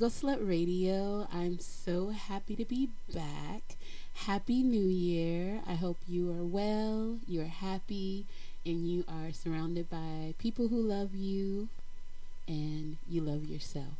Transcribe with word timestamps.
Regal 0.00 0.08
Slut 0.08 0.48
Radio. 0.48 1.28
I'm 1.30 1.58
so 1.58 2.08
happy 2.08 2.56
to 2.56 2.64
be 2.64 2.88
back. 3.12 3.76
Happy 4.14 4.62
New 4.62 4.86
Year. 4.86 5.60
I 5.68 5.74
hope 5.74 5.98
you 6.08 6.30
are 6.30 6.42
well, 6.42 7.18
you're 7.28 7.44
happy, 7.44 8.24
and 8.64 8.88
you 8.88 9.04
are 9.06 9.30
surrounded 9.30 9.90
by 9.90 10.32
people 10.38 10.68
who 10.68 10.80
love 10.80 11.14
you 11.14 11.68
and 12.48 12.96
you 13.10 13.20
love 13.20 13.44
yourself. 13.44 13.92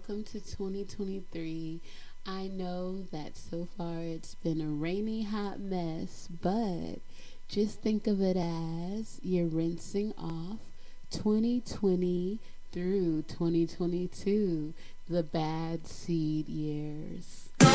welcome 0.00 0.24
to 0.24 0.40
2023. 0.40 1.78
I 2.26 2.46
know 2.46 3.02
that 3.12 3.36
so 3.36 3.68
far 3.76 3.98
it's 3.98 4.34
been 4.34 4.62
a 4.62 4.66
rainy, 4.66 5.24
hot 5.24 5.60
mess, 5.60 6.26
but 6.40 7.00
just 7.48 7.82
think 7.82 8.06
of 8.06 8.22
it 8.22 8.38
as 8.38 9.20
you're 9.22 9.46
rinsing 9.46 10.14
off 10.16 10.60
2020 11.10 12.38
through 12.72 13.24
2022, 13.28 14.72
the 15.06 15.22
bad 15.22 15.86
seed 15.86 16.48
years. 16.48 17.50
You're 17.60 17.68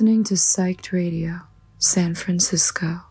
listening 0.00 0.24
to 0.24 0.32
Psyched 0.32 0.92
Radio, 0.92 1.42
San 1.76 2.14
Francisco. 2.14 3.02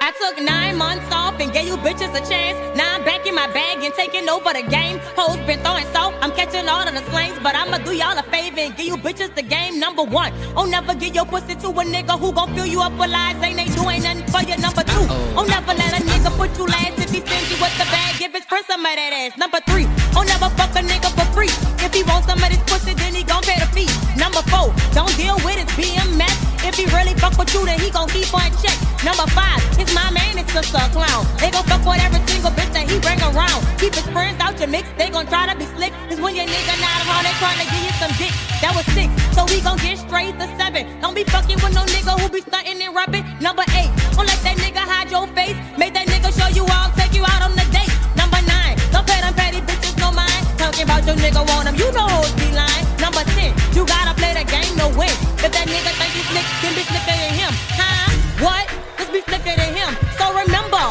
I 0.00 0.12
took 0.12 0.40
nine 0.40 0.76
months 0.76 1.10
off 1.10 1.40
and 1.40 1.52
gave 1.52 1.66
you 1.66 1.76
bitches 1.78 2.14
a 2.14 2.22
chance. 2.30 2.56
Now 2.78 2.94
I'm 2.94 3.04
back 3.04 3.26
in 3.26 3.34
my 3.34 3.48
bag 3.52 3.82
and 3.82 3.92
taking 3.94 4.28
over 4.28 4.52
the 4.52 4.62
game. 4.62 5.00
Hoes 5.16 5.38
been 5.48 5.58
throwing 5.64 5.84
salt, 5.86 6.14
I'm 6.20 6.30
catching 6.30 6.68
all 6.68 6.86
of 6.86 6.94
the 6.94 7.02
slangs. 7.10 7.40
But 7.42 7.56
I'ma 7.56 7.78
do 7.78 7.92
y'all 7.92 8.16
a 8.16 8.22
favor 8.22 8.60
and 8.60 8.76
give 8.76 8.86
you 8.86 8.96
bitches 8.98 9.34
the 9.34 9.42
game. 9.42 9.80
Number 9.80 10.04
one, 10.04 10.32
oh 10.54 10.64
never 10.64 10.94
give 10.94 11.16
your 11.16 11.26
pussy 11.26 11.56
to 11.56 11.68
a 11.68 11.82
nigga 11.82 12.16
who 12.20 12.32
gon' 12.32 12.54
fill 12.54 12.66
you 12.66 12.80
up 12.80 12.92
with 12.92 13.10
lies. 13.10 13.42
Ain't 13.42 13.56
they 13.56 13.66
doing 13.74 14.02
nothing 14.02 14.26
for 14.30 14.42
you. 14.48 14.56
Number 14.62 14.84
two, 14.84 15.06
oh 15.34 15.44
never 15.48 15.74
let 15.74 15.98
a 15.98 16.02
nigga 16.06 16.30
put 16.38 16.56
you 16.56 16.66
last 16.66 17.02
if 17.02 17.10
he 17.10 17.20
sends 17.26 17.50
you 17.50 17.58
with 17.60 17.74
the 17.74 17.86
bag. 17.90 18.16
Give 18.20 18.32
his 18.32 18.44
friend 18.44 18.64
some 18.68 18.86
of 18.86 18.94
that 18.94 19.12
ass. 19.12 19.36
Number 19.36 19.58
three, 19.66 19.86
oh 20.14 20.22
never 20.22 20.48
fuck 20.54 20.70
a 20.78 20.86
nigga 20.86 21.10
for 21.18 21.26
free. 21.34 21.50
If 21.84 21.92
he 21.92 22.04
wants 22.04 22.28
some 22.28 22.38
of 22.38 22.48
this 22.48 22.62
pussy, 22.70 22.94
then 22.94 23.12
he 23.14 23.24
gon' 23.24 23.37
pay 23.78 23.86
the 23.86 23.92
fee. 23.92 24.18
Number 24.18 24.42
four, 24.50 24.74
don't 24.92 25.14
deal 25.16 25.36
with 25.44 25.56
his 25.56 25.70
BMS. 25.78 26.36
If 26.66 26.74
he 26.74 26.86
really 26.90 27.14
fuck 27.14 27.38
with 27.38 27.52
you, 27.54 27.64
then 27.64 27.78
he 27.78 27.90
gon' 27.90 28.08
keep 28.08 28.32
on 28.34 28.50
check. 28.58 28.74
Number 29.04 29.26
five, 29.30 29.62
his 29.78 29.92
my 29.94 30.10
man 30.10 30.38
is 30.38 30.46
sister 30.50 30.78
a 30.78 30.88
clown. 30.90 31.24
They 31.38 31.50
gon' 31.50 31.64
fuck 31.64 31.84
with 31.86 32.02
every 32.02 32.20
single 32.26 32.50
bitch 32.50 32.72
that 32.74 32.90
he 32.90 32.98
bring 32.98 33.20
around. 33.22 33.60
Keep 33.78 33.94
his 33.94 34.08
friends 34.10 34.40
out 34.40 34.58
your 34.58 34.68
mix, 34.68 34.88
they 34.98 35.08
gon' 35.10 35.26
try 35.26 35.46
to 35.46 35.56
be 35.56 35.66
slick. 35.78 35.92
Cause 36.08 36.20
when 36.20 36.34
your 36.34 36.46
nigga 36.46 36.74
not 36.82 36.98
around, 37.06 37.24
they 37.24 37.34
tryna 37.38 37.66
give 37.70 37.82
you 37.86 37.94
some 38.02 38.12
dick. 38.18 38.34
That 38.60 38.74
was 38.74 38.86
six, 38.90 39.08
so 39.32 39.46
we 39.46 39.62
gon' 39.62 39.78
get 39.78 39.98
straight 39.98 40.34
to 40.38 40.46
seven. 40.58 40.82
Don't 41.00 41.14
be 41.14 41.24
fucking 41.24 41.58
with 41.62 41.74
no 41.74 41.86
nigga 41.94 42.18
who 42.18 42.28
be 42.28 42.42
stunting 42.42 42.82
and 42.82 42.94
rapping. 42.94 43.24
Number 43.40 43.62
eight, 43.78 43.90
don't 44.18 44.26
let 44.26 44.40
that 44.42 44.58
nigga 44.58 44.82
hide 44.82 45.10
your 45.10 45.26
face. 45.38 45.56
Make 45.78 45.94
that 45.94 46.10
nigga 46.10 46.34
show 46.34 46.50
you 46.50 46.66
out, 46.74 46.90
take 46.98 47.14
you 47.14 47.22
out 47.22 47.42
on 47.46 47.54
the 47.54 47.66
date. 47.70 47.92
Number 48.18 48.42
nine, 48.42 48.74
don't 48.90 49.06
pay 49.06 49.20
them 49.22 49.32
petty 49.34 49.62
bitches 49.62 49.96
no 50.02 50.10
mind. 50.10 50.42
Talking 50.58 50.84
about 50.84 51.06
your 51.06 51.16
nigga 51.16 51.46
want 51.46 51.70
him, 51.70 51.76
you 51.78 51.88
know 51.94 52.08
who's 52.18 52.34
be 52.34 52.50
lying. 52.50 52.77
Number 53.08 53.24
ten, 53.32 53.56
you 53.72 53.86
gotta 53.86 54.12
play 54.20 54.36
the 54.36 54.44
game 54.44 54.76
to 54.76 54.86
win. 54.92 55.08
If 55.40 55.48
that 55.48 55.64
nigga 55.64 55.96
think 55.96 56.12
he's 56.12 56.28
slick, 56.28 56.44
then 56.60 56.76
be 56.76 56.84
slicker 56.84 57.16
than 57.16 57.32
him. 57.40 57.52
Huh? 57.72 58.04
What? 58.44 58.68
Just 59.00 59.16
be 59.16 59.24
slicker 59.24 59.56
than 59.56 59.72
him. 59.72 59.96
So 60.20 60.28
remember, 60.36 60.84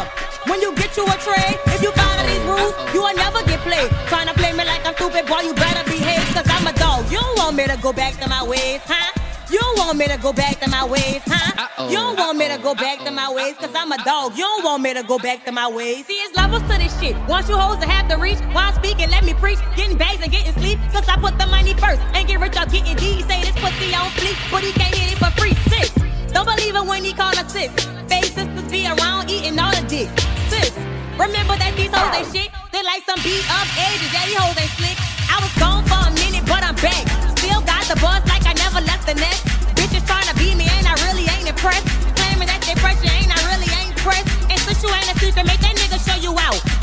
when 0.49 0.57
you 0.57 0.73
get 0.73 0.97
you 0.97 1.05
a 1.05 1.13
trade, 1.21 1.61
if 1.69 1.77
you 1.77 1.93
follow 1.93 2.25
these 2.25 2.41
rules, 2.41 2.73
you 2.89 3.05
will 3.05 3.13
never 3.13 3.45
get 3.45 3.61
played. 3.61 3.93
Trying 4.09 4.25
to 4.25 4.33
play 4.33 4.49
me 4.49 4.65
like 4.65 4.81
I'm 4.81 4.97
stupid, 4.97 5.29
boy, 5.29 5.45
you 5.45 5.53
better 5.53 5.85
behave, 5.85 6.25
cause 6.33 6.49
I'm 6.49 6.65
a 6.65 6.73
dog. 6.73 7.05
You 7.11 7.21
don't 7.21 7.37
want 7.37 7.55
me 7.55 7.67
to 7.67 7.77
go 7.77 7.93
back 7.93 8.17
to 8.17 8.27
my 8.27 8.41
ways, 8.41 8.81
huh? 8.89 9.16
You 9.49 9.59
don't 9.59 9.77
want 9.79 9.97
me 9.97 10.07
to 10.07 10.17
go 10.17 10.33
back 10.33 10.59
to 10.59 10.69
my 10.69 10.83
ways, 10.83 11.21
huh? 11.25 11.87
You 11.87 11.95
don't 11.95 12.19
want 12.19 12.37
me 12.37 12.49
to 12.49 12.57
go 12.57 12.75
back 12.75 12.99
to 13.05 13.11
my 13.11 13.31
ways, 13.31 13.55
cause 13.55 13.71
I'm 13.73 13.91
a 13.93 13.97
dog. 14.03 14.35
You 14.35 14.43
don't 14.43 14.65
want 14.65 14.83
me 14.83 14.93
to 14.93 15.03
go 15.03 15.17
back 15.17 15.45
to 15.45 15.53
my 15.53 15.69
ways. 15.69 16.05
See, 16.05 16.19
it's 16.19 16.35
levels 16.35 16.63
to 16.63 16.75
this 16.77 16.91
shit. 16.99 17.15
Once 17.29 17.47
you 17.47 17.55
hoes 17.55 17.79
to 17.79 17.87
have 17.87 18.09
to 18.09 18.17
reach, 18.17 18.39
while 18.51 18.67
I'm 18.67 18.75
speaking, 18.75 19.09
let 19.09 19.23
me 19.23 19.33
preach. 19.33 19.59
Getting 19.77 19.97
bags 19.97 20.21
and 20.21 20.31
getting 20.31 20.51
sleep, 20.59 20.79
cause 20.91 21.07
I 21.07 21.15
put 21.15 21.39
the 21.39 21.47
money 21.47 21.73
first. 21.75 22.01
Ain't 22.13 22.27
get 22.27 22.41
rich 22.41 22.57
off 22.57 22.71
getting 22.73 22.97
D. 22.97 23.21
Say 23.23 23.39
this 23.39 23.55
pussy 23.55 23.95
on 23.95 24.11
fleek, 24.19 24.35
but 24.51 24.63
he 24.63 24.73
can't 24.73 24.93
hit 24.93 25.15
it 25.15 25.17
for 25.17 25.31
free. 25.39 25.55
Sis, 25.71 25.95
don't 26.33 26.43
believe 26.43 26.75
it 26.75 26.83
when 26.85 27.05
he 27.05 27.13
call 27.13 27.31
her 27.31 27.47
sis. 27.47 27.71
Fake 28.11 28.25
sisters 28.25 28.67
be 28.67 28.83
around 28.83 29.31
eating 29.31 29.57
all 29.57 29.71
the 29.71 29.87
dick. 29.87 30.11
Sis, 30.51 30.75
remember 31.15 31.55
that 31.55 31.71
these 31.77 31.95
hoes 31.95 32.11
ain't 32.19 32.27
shit. 32.35 32.51
They 32.75 32.83
like 32.83 33.07
some 33.07 33.23
beat 33.23 33.47
up 33.47 33.67
edges, 33.79 34.11
yeah, 34.11 34.27
these 34.27 34.35
hoes 34.35 34.59
ain't 34.59 34.75
slick. 34.75 34.97
I 35.31 35.39
was 35.39 35.55
gone 35.55 35.87
for 35.87 36.03
a 36.03 36.11
minute, 36.19 36.43
but 36.43 36.67
I'm 36.67 36.75
back. 36.83 37.36
Still 37.57 37.65
got 37.65 37.85
the 37.89 37.95
buzz 37.95 38.21
like 38.29 38.45
I 38.45 38.53
never 38.53 38.85
left 38.85 39.07
the 39.07 39.15
nest. 39.15 39.41
Bitches 39.73 40.05
trying 40.05 40.29
to 40.29 40.35
beat 40.37 40.55
me, 40.55 40.69
and 40.77 40.85
I 40.85 40.93
really 41.09 41.25
ain't 41.25 41.49
impressed. 41.49 41.87
Claiming 42.13 42.45
that 42.45 42.61
they 42.61 42.77
pressure 42.77 43.09
ain't, 43.09 43.33
I 43.33 43.41
really 43.49 43.65
ain't 43.81 43.97
pressed. 43.97 44.29
And 44.45 44.59
since 44.61 44.83
you 44.83 44.93
ain't 44.93 45.09
a 45.09 45.17
secret, 45.17 45.41
make 45.41 45.57
that 45.65 45.73
nigga 45.73 45.97
show 45.97 46.21
you 46.21 46.37
out. 46.37 46.76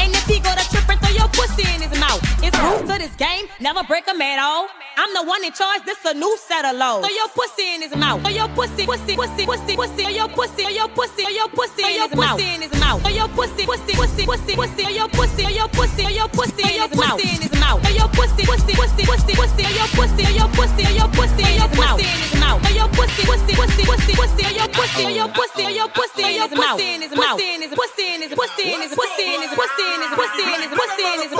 Pussy 1.46 1.74
in 1.74 1.80
his 1.83 2.00
mouth. 2.00 2.20
It's 2.42 2.59
rules 2.59 2.83
to 2.90 2.98
this 2.98 3.14
game, 3.16 3.46
never 3.61 3.83
break 3.85 4.09
'em 4.09 4.20
at 4.22 4.38
all. 4.38 4.68
I'm 4.96 5.12
the 5.12 5.22
one 5.24 5.42
in 5.44 5.52
charge, 5.52 5.83
this 5.85 5.98
a 6.04 6.14
new 6.14 6.37
set 6.48 6.64
of 6.64 6.76
laws. 6.76 7.04
Throw 7.04 7.14
your 7.14 7.28
pussy 7.28 7.66
in 7.74 7.83
his 7.83 7.94
mouth. 7.96 8.20
Throw 8.22 8.30
your 8.30 8.48
pussy, 8.48 8.87
pussy, 8.87 9.16
pussy, 9.16 9.44
pussy, 9.44 9.74
pussy. 9.76 10.02
Throw 10.04 10.14
your 10.20 10.28
pussy, 10.28 10.62
throw 10.62 10.70
your 10.80 10.88
pussy, 10.88 11.22
throw 11.22 11.35
your 11.40 11.48
pussy 11.48 11.83
in 11.83 12.02
his 12.02 12.14
mouth. 12.14 12.40
in 12.40 12.62
his 12.62 12.74
mouth. 12.80 13.00
Throw 13.02 13.11
your 13.20 13.28
pussy, 13.28 13.66
pussy, 13.66 13.92
pussy, 14.00 14.24
pussy, 14.24 14.54
pussy. 14.54 14.83
Throw 14.85 14.94
your 15.00 15.09
pussy, 15.09 15.42
throw 15.42 15.50
your 15.61 15.68
pussy, 15.68 16.02
throw 16.02 16.11
your 16.20 16.28
pussy 16.28 16.62
in 16.62 16.80
his 16.83 16.94
mouth. 17.02 17.20
in 17.20 17.40
his 17.46 17.54
mouth. 17.64 17.80
Throw 17.83 17.94
your 18.00 18.09
pussy, 18.16 18.42
pussy, 18.50 18.72
pussy, 18.80 19.04
pussy, 19.11 19.35
pussy. 19.35 19.62
Throw 19.64 19.74
your 19.80 19.88
pussy, 19.98 20.22
throw 20.24 20.35
your 20.40 20.48
pussy, 20.57 20.83
throw 20.85 20.94
your 21.00 21.11
pussy 21.18 21.42
in 21.42 21.61
his 21.61 21.78
mouth. 21.78 22.00
in 22.00 22.18
his 22.24 22.35
mouth. 22.40 22.61
Throw 22.62 22.74
your 22.80 22.88
pussy, 22.96 23.22
pussy, 23.28 23.52
pussy, 23.59 23.83
pussy, 23.90 24.12
pussy. 24.14 24.42
Throw 24.44 24.54
your 24.61 24.68
pussy, 24.78 25.02
throw 25.02 25.11
your 25.20 25.28
pussy, 25.28 25.62
throw 25.62 25.72
your 25.80 25.88
pussy 25.98 26.22
in 26.22 26.42
his 26.42 26.54
mouth. 26.54 26.80
in 26.80 27.02
his 27.02 27.12
mouth. 27.12 27.37
Pussy 27.37 27.54
in 27.54 27.62
his 27.62 27.72
pussy 27.74 28.07
in 28.14 28.20
his 28.22 28.33
pussy 28.38 28.66
in 28.74 28.80
his 28.80 28.94
pussy 28.94 29.26
in 29.35 29.40
his 29.42 29.52
pussy 29.59 29.87
in 29.94 30.00
his 30.04 30.12
pussy 30.14 30.42
in 30.54 30.61
his 30.62 30.72
pussy 30.78 31.04
in 31.14 31.20
his 31.26 31.34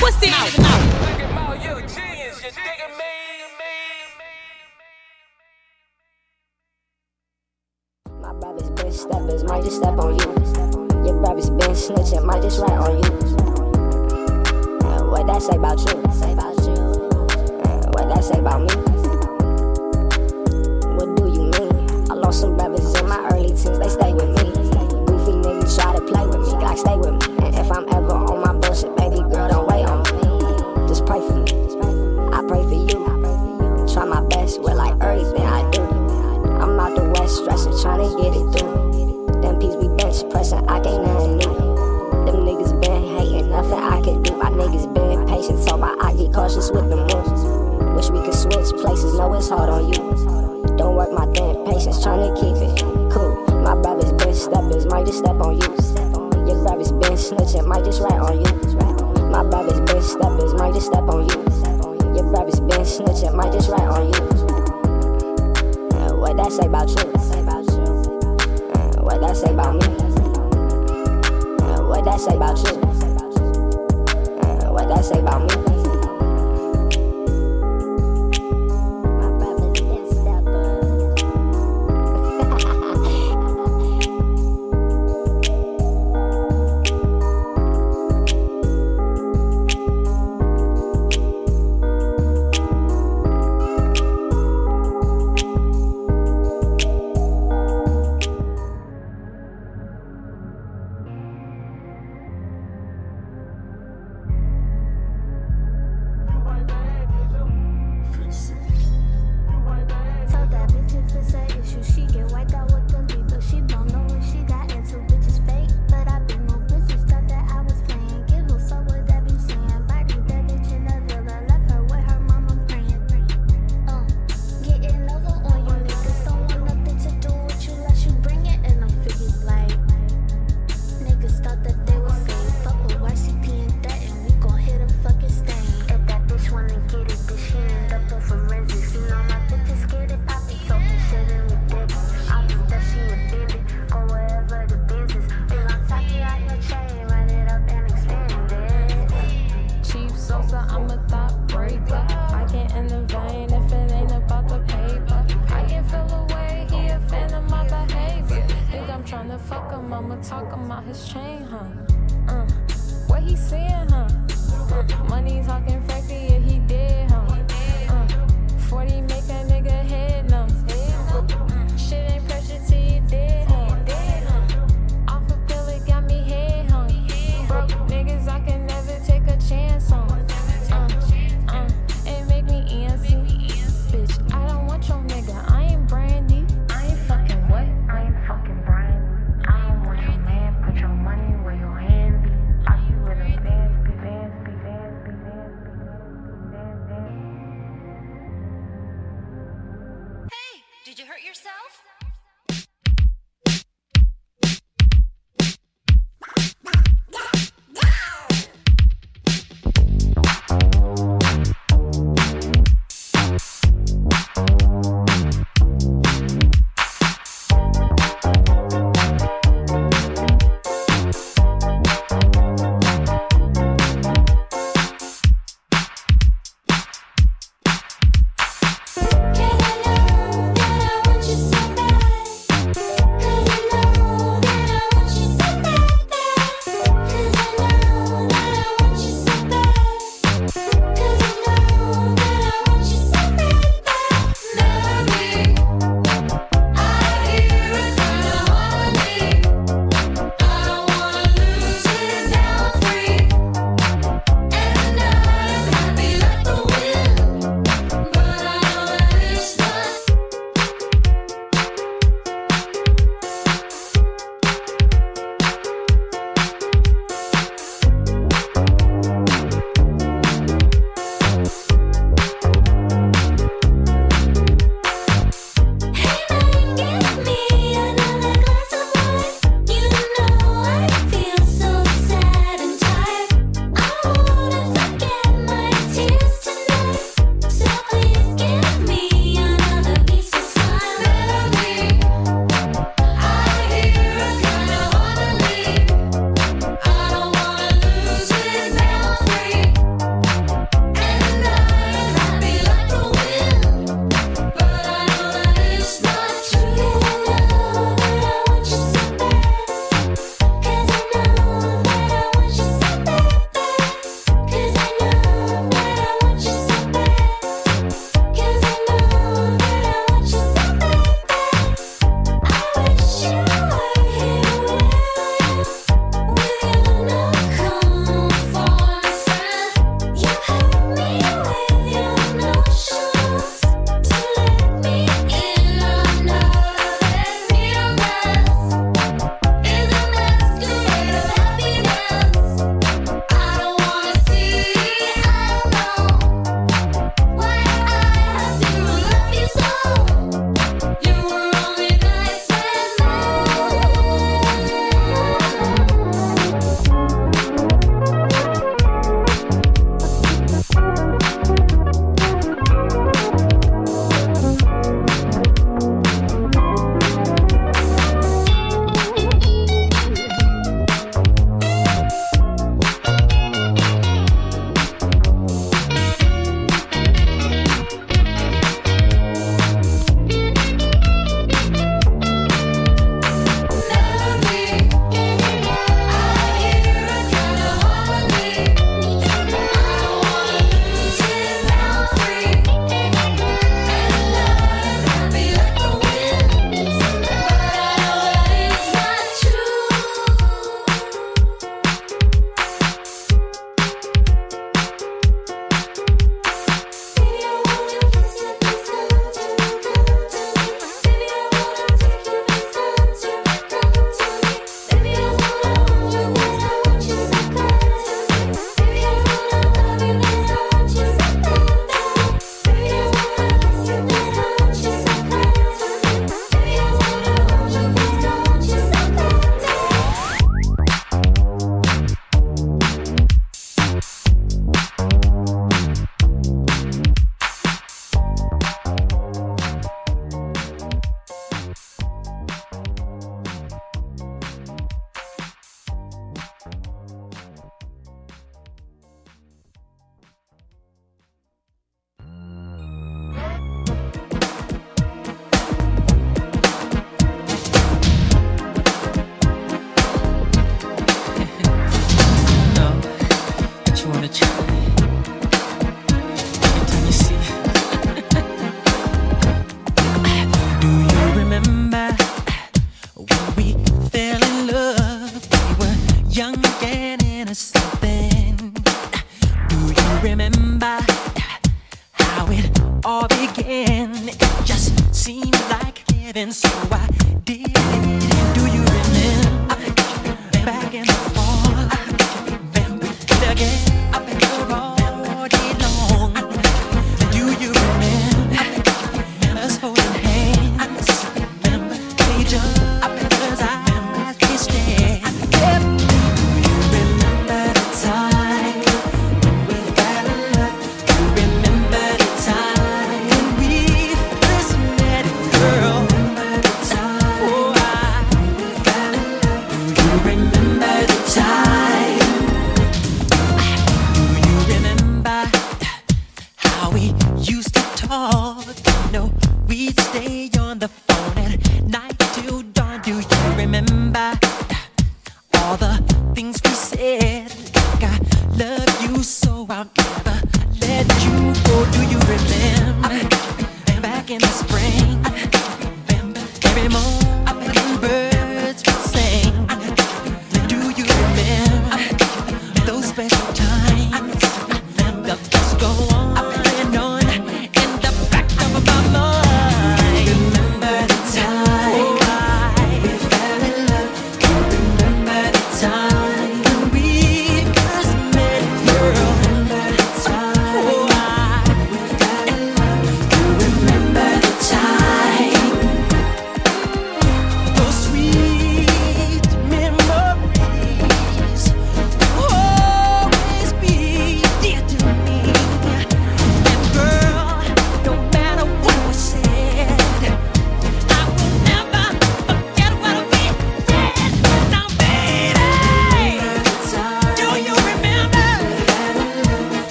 What's 0.00 0.22
it 0.22 0.30
out? 0.32 1.07
My 8.20 8.32
been 8.34 9.46
might 9.46 9.64
just 9.64 9.76
step 9.76 9.98
on 9.98 10.18
you. 10.18 10.26
Your 11.06 11.20
been 11.22 11.74
snitching, 11.74 12.24
might 12.24 12.42
just 12.42 12.60
rat 12.60 12.72
on 12.72 12.96
you. 12.96 13.10
What 15.10 15.26
that 15.26 15.42
say 15.42 15.56
about 15.56 15.78
you? 15.80 15.86
Mm, 17.64 17.86
what 17.94 18.08
that 18.14 18.22
say 18.22 18.38
about 18.38 18.60
me? 18.60 18.74
What 20.94 21.16
do 21.16 21.24
you 21.32 21.44
mean? 21.50 22.10
I 22.10 22.14
lost 22.14 22.40
some 22.40 22.56
brothers 22.56 22.94
in 23.00 23.08
my 23.08 23.28
early 23.32 23.48
teens, 23.48 23.78
they 23.78 23.88
stay 23.88 24.12
with 24.12 24.28
me. 24.28 24.52
Goofy 25.06 25.32
niggas 25.32 25.74
try 25.76 25.94
to 25.96 26.02
play 26.02 26.26
with 26.26 26.46
me, 26.46 26.52
like 26.62 26.78
stay 26.78 26.96
with 26.96 27.14
me. 27.14 27.46
And 27.46 27.54
if 27.56 27.72
I'm 27.72 27.88
ever 27.88 28.12
on 28.12 28.27
With 46.70 46.90
the 46.90 46.96
moves. 46.96 47.42
Wish 47.96 48.10
we 48.10 48.20
could 48.20 48.34
switch 48.34 48.76
places, 48.82 49.16
know 49.16 49.32
it's 49.32 49.48
hard 49.48 49.70
on 49.70 49.88
you. 49.88 50.76
Don't 50.76 50.96
work 50.96 51.10
my 51.10 51.24
damn 51.32 51.64
patience, 51.64 52.02
trying 52.02 52.20
to 52.20 52.34
keep 52.36 52.56
it 52.60 52.84
cool. 53.10 53.40
My 53.64 53.74
brothers 53.74 54.12
been 54.12 54.34
steppers, 54.34 54.84
might 54.84 55.06
just 55.06 55.18
step 55.18 55.40
on 55.40 55.56
you. 55.56 55.68
Your 56.44 56.62
brothers 56.62 56.92
been 56.92 57.16
snitching, 57.16 57.64
might 57.66 57.84
just 57.84 58.02
rat 58.02 58.20
on 58.20 58.44
you. 58.44 58.52
My 59.32 59.42
brothers 59.48 59.80
been 59.80 60.02
steppers, 60.02 60.52
might 60.54 60.74
just 60.74 60.88
step 60.88 61.08
on 61.08 61.24
you. 61.24 61.36
Your 62.14 62.28
brothers 62.30 62.60
been 62.60 62.84
snitching, 62.84 63.32
might 63.34 63.52
just 63.52 63.70
rat 63.70 63.88
on 63.88 64.12
you. 64.12 64.20
What 66.20 66.36
that 66.36 66.52
say 66.52 66.66
about 66.66 66.88
you? 66.90 66.96
What 69.00 69.20
that 69.22 69.36
say 69.36 69.52
about 69.52 69.72
me? 69.72 69.88
What 71.88 72.04
that 72.04 72.20
say 72.20 72.36
about 72.36 72.58
you? 72.58 72.76
What 74.70 74.88
that 74.88 75.04
say 75.04 75.18
about 75.18 75.42
me? 75.48 75.67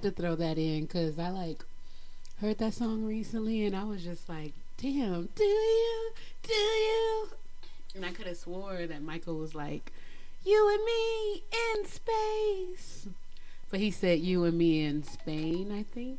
Had 0.00 0.16
to 0.16 0.22
throw 0.22 0.34
that 0.34 0.56
in 0.56 0.82
because 0.82 1.18
I 1.18 1.28
like 1.28 1.62
heard 2.40 2.56
that 2.58 2.72
song 2.72 3.04
recently 3.04 3.66
and 3.66 3.76
I 3.76 3.84
was 3.84 4.02
just 4.02 4.28
like, 4.30 4.52
damn, 4.78 5.28
do 5.34 5.44
you? 5.44 6.12
Do 6.42 6.54
you? 6.54 7.28
And 7.94 8.06
I 8.06 8.12
could 8.12 8.26
have 8.26 8.38
swore 8.38 8.86
that 8.86 9.02
Michael 9.02 9.36
was 9.36 9.54
like, 9.54 9.92
you 10.44 10.70
and 10.72 10.84
me 10.84 11.42
in 11.52 11.86
space. 11.86 13.08
But 13.68 13.80
he 13.80 13.90
said 13.90 14.20
you 14.20 14.44
and 14.44 14.56
me 14.56 14.82
in 14.84 15.02
Spain, 15.02 15.70
I 15.70 15.82
think. 15.82 16.18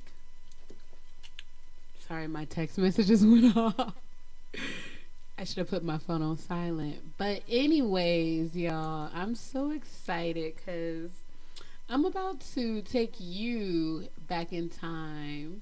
Sorry, 2.07 2.27
my 2.27 2.45
text 2.45 2.77
messages 2.77 3.25
went 3.25 3.57
off. 3.57 3.93
I 5.39 5.43
should 5.43 5.57
have 5.57 5.69
put 5.71 5.83
my 5.83 5.97
phone 5.97 6.21
on 6.21 6.37
silent. 6.37 7.17
But, 7.17 7.41
anyways, 7.49 8.55
y'all, 8.55 9.09
I'm 9.13 9.33
so 9.33 9.71
excited 9.71 10.53
because 10.55 11.09
I'm 11.91 12.05
about 12.05 12.39
to 12.53 12.81
take 12.83 13.15
you 13.19 14.07
back 14.29 14.53
in 14.53 14.69
time. 14.69 15.61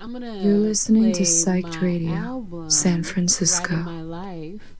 I'm 0.00 0.12
gonna. 0.12 0.38
You're 0.38 0.54
listening 0.54 1.12
to 1.12 1.22
Psyched 1.22 1.80
Radio, 1.80 2.14
album, 2.14 2.68
San 2.68 3.04
Francisco. 3.04 3.76
My 3.76 4.02
life. 4.02 4.74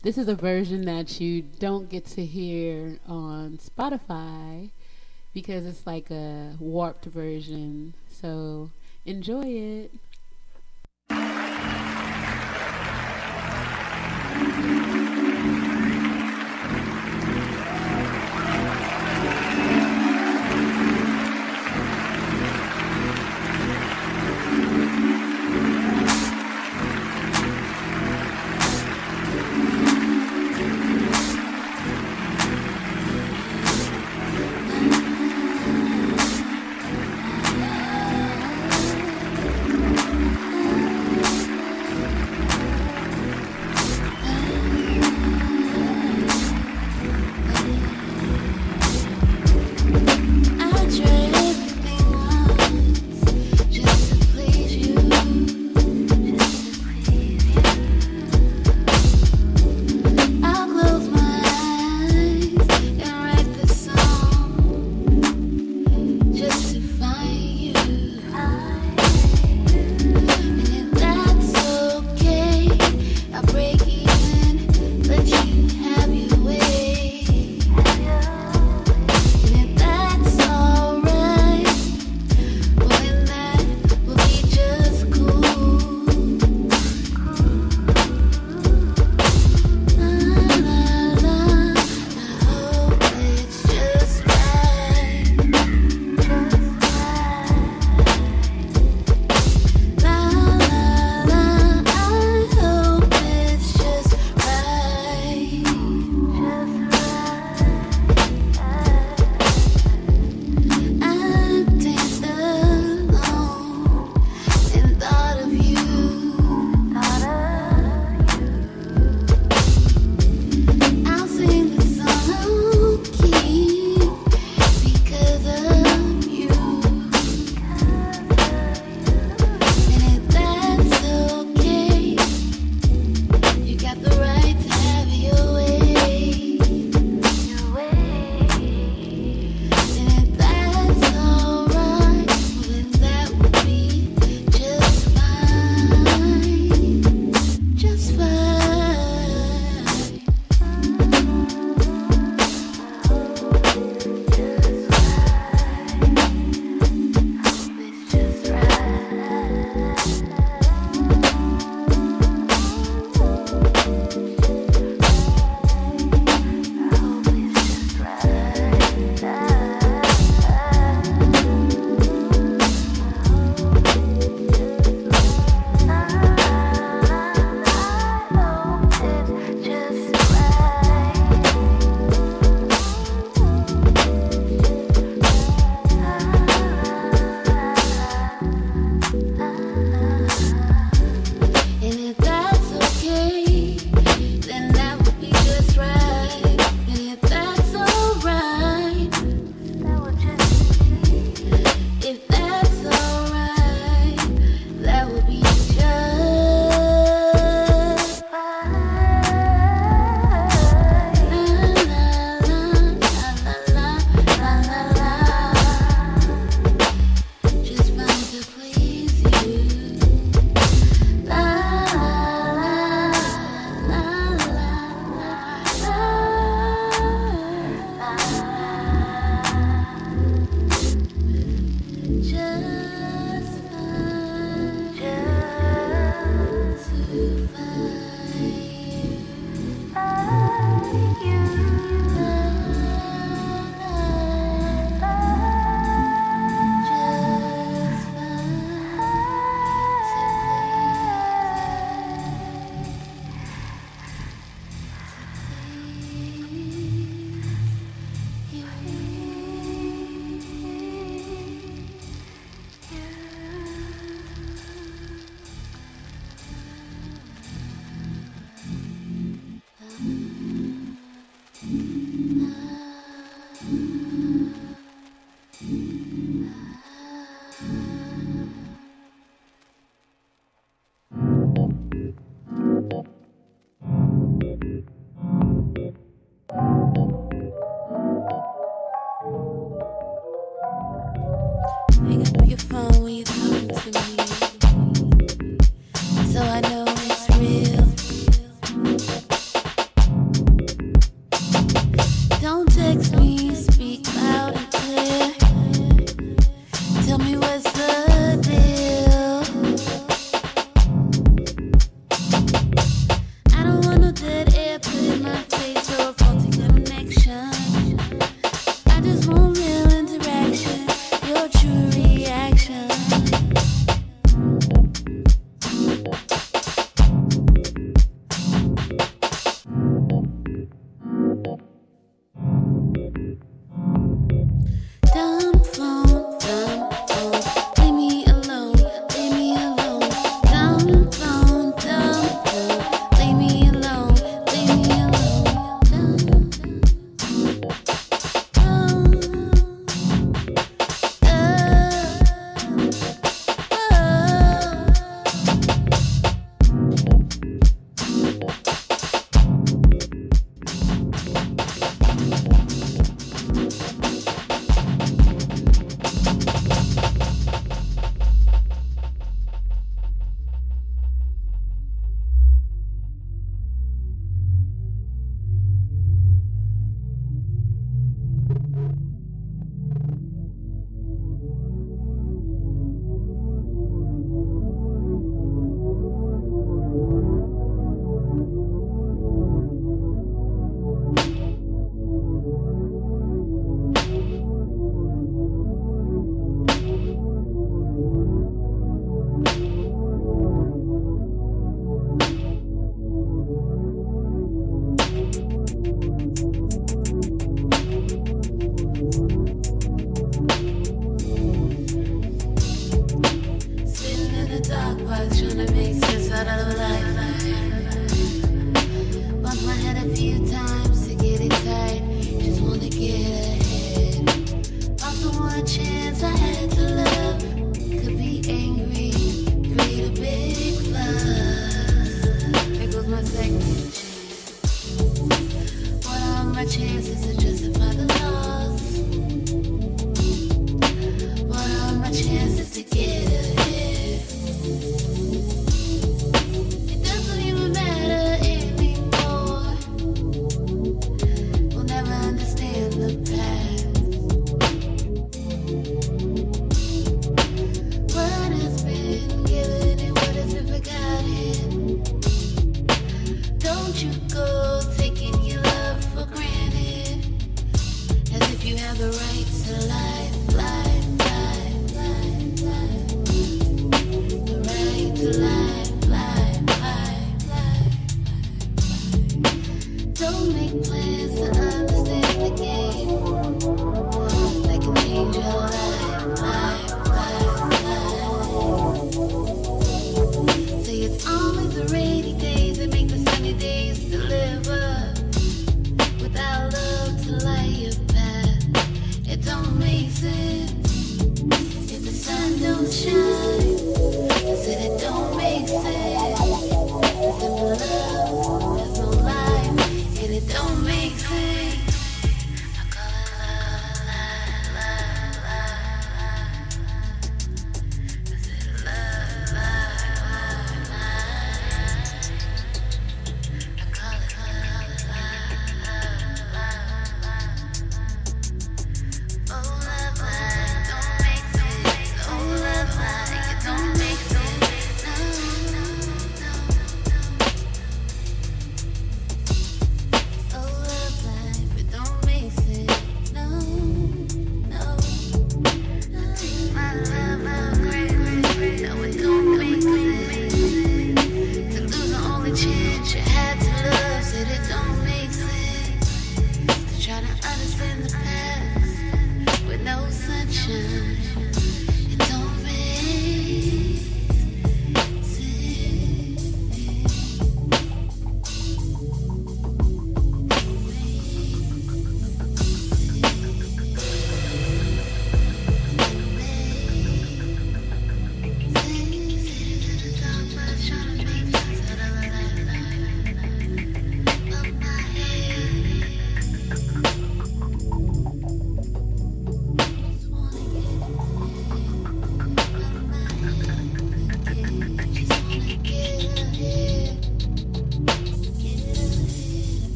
This 0.00 0.16
is 0.16 0.26
a 0.26 0.34
version 0.34 0.86
that 0.86 1.20
you 1.20 1.42
don't 1.42 1.90
get 1.90 2.06
to 2.06 2.24
hear 2.24 2.98
on 3.06 3.58
Spotify 3.58 4.70
because 5.34 5.66
it's 5.66 5.86
like 5.86 6.10
a 6.10 6.56
warped 6.58 7.04
version. 7.04 7.92
So 8.08 8.70
enjoy 9.04 9.44
it. 9.44 9.90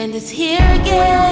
And 0.00 0.14
it's 0.14 0.30
here 0.30 0.60
again, 0.60 1.27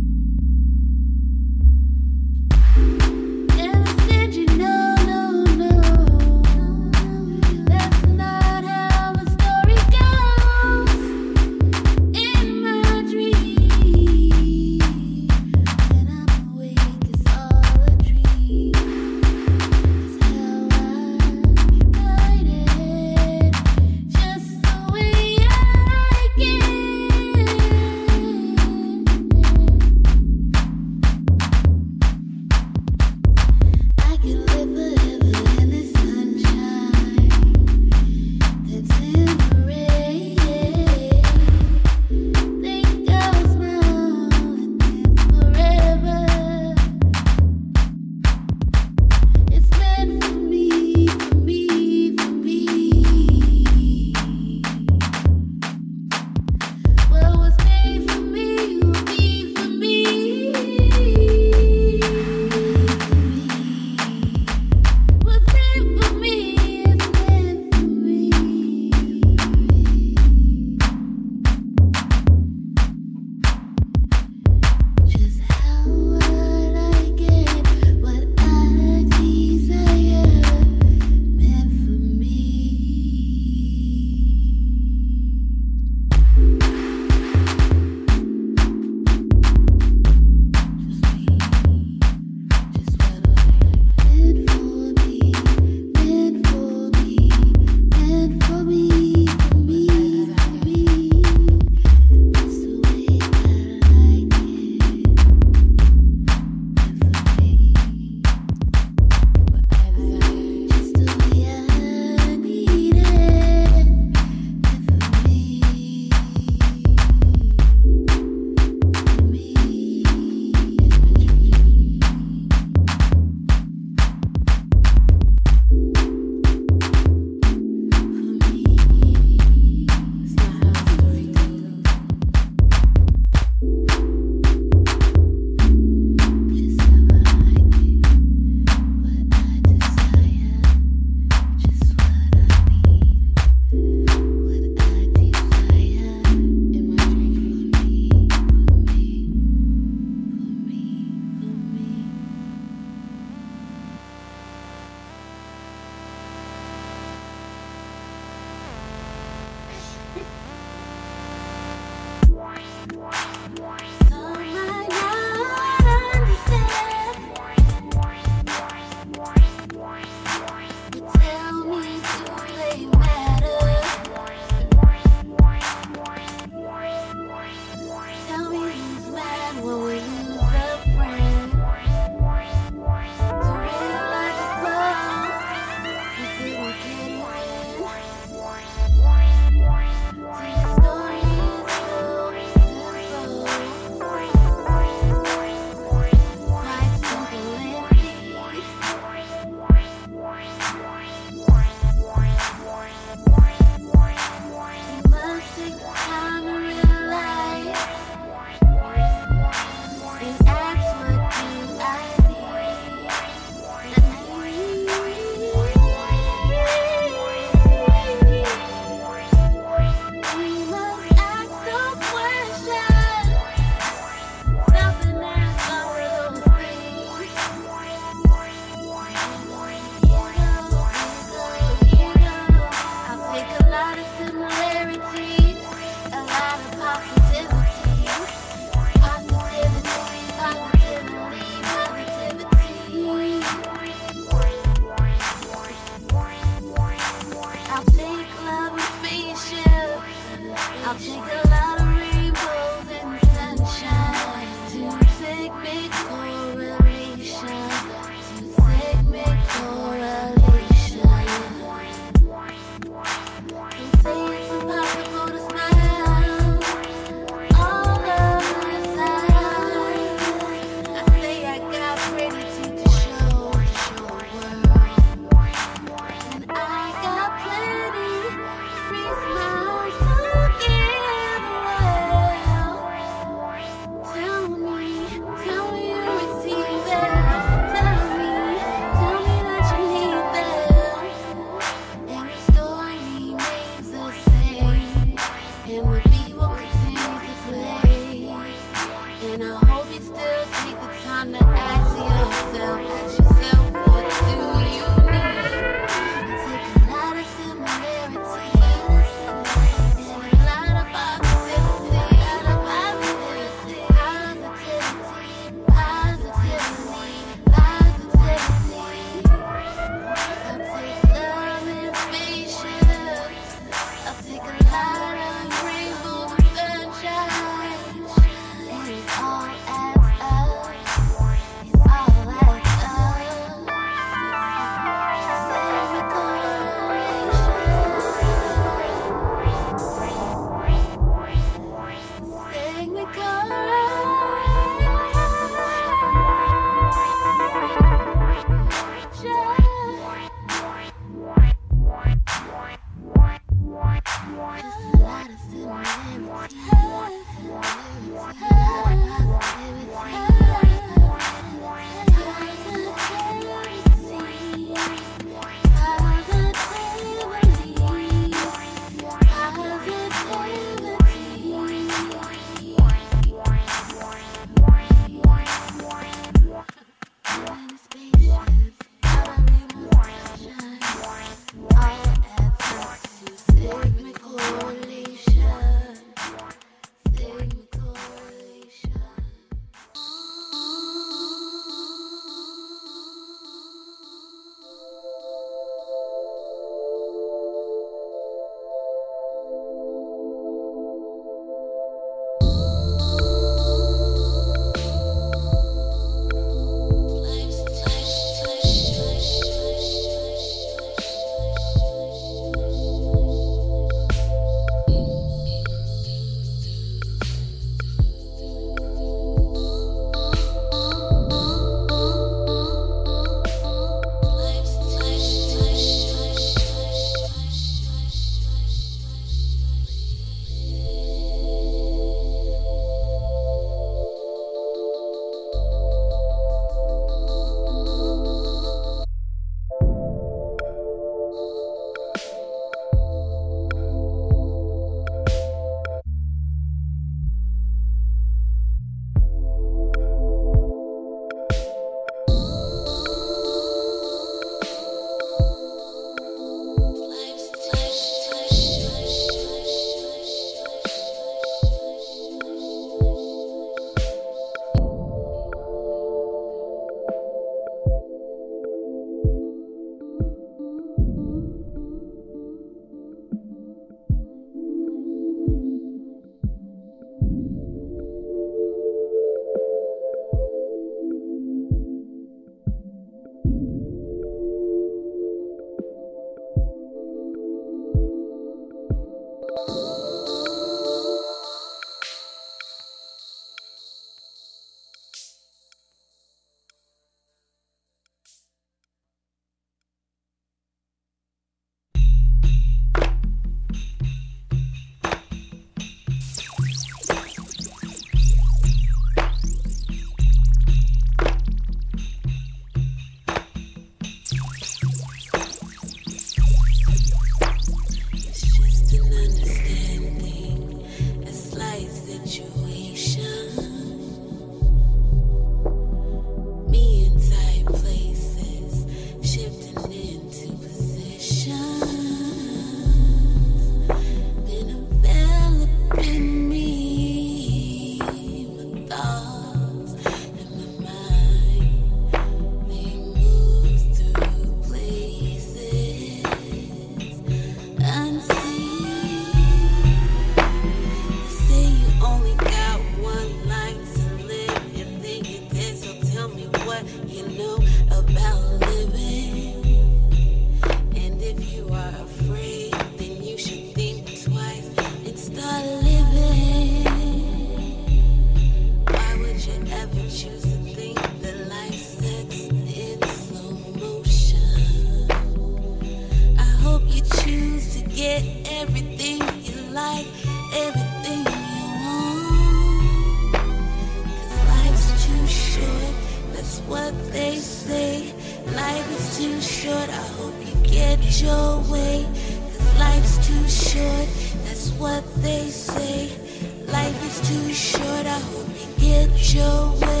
too 597.23 597.53
short, 597.53 598.05
I 598.05 598.19
hope 598.19 598.47
you 598.49 598.67
get 598.79 599.33
your 599.33 599.73
way. 599.79 600.00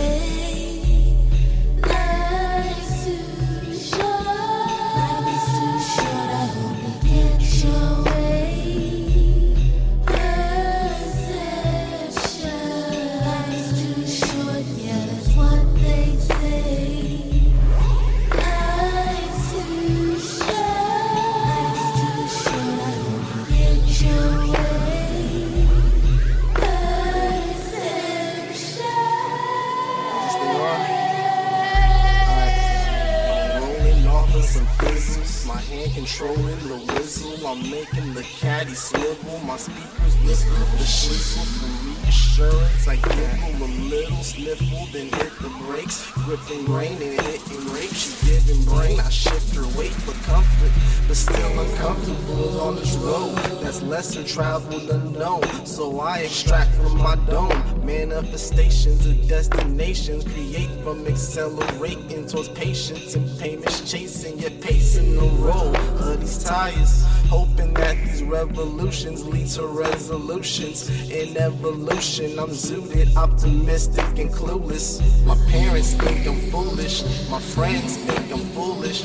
Gripping 46.31 46.63
grain 46.63 46.93
and 46.93 47.19
hitting 47.19 47.73
rape. 47.73 47.91
She 47.91 48.25
giving 48.25 48.63
brain. 48.63 49.01
I 49.01 49.09
shift 49.09 49.53
her 49.53 49.67
weight 49.77 49.91
for 49.91 50.13
comfort, 50.23 50.71
but 51.05 51.17
still 51.17 51.59
uncomfortable 51.59 52.61
on 52.61 52.77
this 52.77 52.95
road 52.95 53.35
that's 53.61 53.81
lesser 53.81 54.23
traveled 54.23 54.89
unknown. 54.89 55.43
So 55.65 55.99
I 55.99 56.19
extract 56.19 56.73
from 56.75 56.99
my 56.99 57.15
dome 57.29 57.85
manifestations 57.85 59.05
of 59.05 59.27
destinations. 59.27 60.23
Create 60.23 60.69
from 60.85 61.05
accelerating 61.05 62.25
towards 62.27 62.47
patience 62.47 63.13
and 63.13 63.37
payments, 63.37 63.91
chasing 63.91 64.39
yet 64.39 64.61
pacing 64.61 65.15
the 65.15 65.27
road 65.43 65.75
of 65.75 66.21
these 66.21 66.41
tires. 66.41 67.03
Hoping 67.27 67.73
that 67.73 67.90
revolutions 68.31 69.27
lead 69.27 69.47
to 69.47 69.67
resolutions 69.67 70.89
in 71.11 71.37
evolution. 71.37 72.39
I'm 72.39 72.49
zooted, 72.49 73.15
optimistic, 73.15 74.17
and 74.17 74.31
clueless. 74.31 75.01
My 75.25 75.35
parents 75.51 75.93
think 75.93 76.25
I'm 76.25 76.39
foolish, 76.49 77.03
my 77.29 77.39
friends 77.39 77.97
think 77.97 78.31
I'm 78.31 78.45
foolish. 78.55 79.03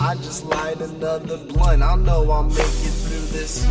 I 0.00 0.14
just 0.16 0.44
light 0.44 0.80
another 0.80 1.38
blunt. 1.38 1.82
I 1.82 1.96
know 1.96 2.30
I'll 2.30 2.44
make 2.44 2.58
it 2.58 2.94
through 3.02 3.26
this. 3.36 3.66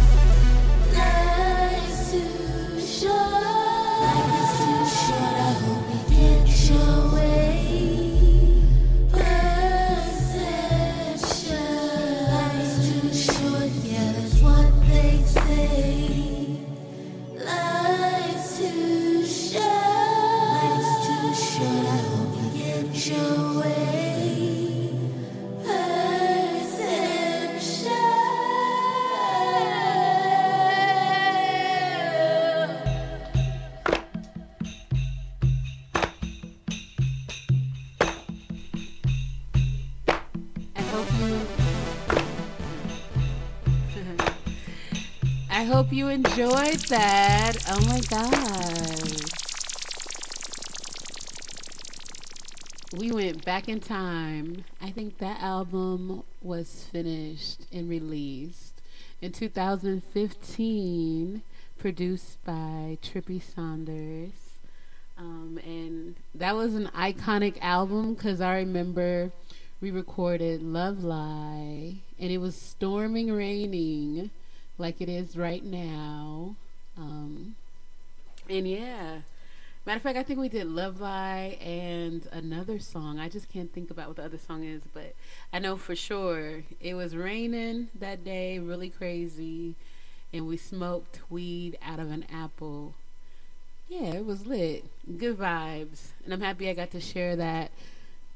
Oh 46.89 47.83
my 47.85 47.99
god. 48.09 49.21
We 52.97 53.11
went 53.11 53.43
back 53.43 53.67
in 53.67 53.81
time. 53.81 54.63
I 54.81 54.91
think 54.91 55.17
that 55.17 55.41
album 55.41 56.23
was 56.41 56.85
finished 56.89 57.65
and 57.73 57.89
released 57.89 58.81
in 59.21 59.33
2015, 59.33 61.41
produced 61.77 62.45
by 62.45 62.97
Trippy 63.03 63.41
Saunders. 63.41 64.31
Um, 65.17 65.59
and 65.65 66.15
that 66.35 66.55
was 66.55 66.73
an 66.73 66.89
iconic 66.95 67.57
album 67.61 68.13
because 68.13 68.39
I 68.39 68.59
remember 68.59 69.33
we 69.81 69.91
recorded 69.91 70.63
Love 70.63 71.03
Lie 71.03 71.97
and 72.17 72.31
it 72.31 72.37
was 72.37 72.55
storming, 72.55 73.29
raining 73.29 74.29
like 74.77 75.01
it 75.01 75.09
is 75.09 75.35
right 75.35 75.65
now. 75.65 76.55
Um, 76.97 77.55
and 78.49 78.67
yeah, 78.67 79.19
matter 79.85 79.97
of 79.97 80.01
fact, 80.01 80.17
I 80.17 80.23
think 80.23 80.39
we 80.39 80.49
did 80.49 80.67
Love 80.67 80.99
Lie 80.99 81.57
and 81.61 82.27
another 82.31 82.79
song. 82.79 83.19
I 83.19 83.29
just 83.29 83.51
can't 83.51 83.71
think 83.71 83.91
about 83.91 84.07
what 84.07 84.17
the 84.17 84.23
other 84.23 84.37
song 84.37 84.63
is, 84.63 84.81
but 84.93 85.13
I 85.53 85.59
know 85.59 85.77
for 85.77 85.95
sure 85.95 86.63
it 86.81 86.93
was 86.93 87.15
raining 87.15 87.89
that 87.99 88.23
day, 88.23 88.59
really 88.59 88.89
crazy, 88.89 89.75
and 90.33 90.47
we 90.47 90.57
smoked 90.57 91.19
weed 91.29 91.77
out 91.81 91.99
of 91.99 92.09
an 92.09 92.25
apple 92.33 92.95
yeah, 93.89 94.13
it 94.15 94.25
was 94.25 94.45
lit. 94.45 94.85
Good 95.17 95.37
vibes. 95.37 96.09
And 96.25 96.33
I'm 96.33 96.41
happy 96.41 96.69
I 96.69 96.73
got 96.73 96.91
to 96.91 96.99
share 96.99 97.35
that 97.37 97.71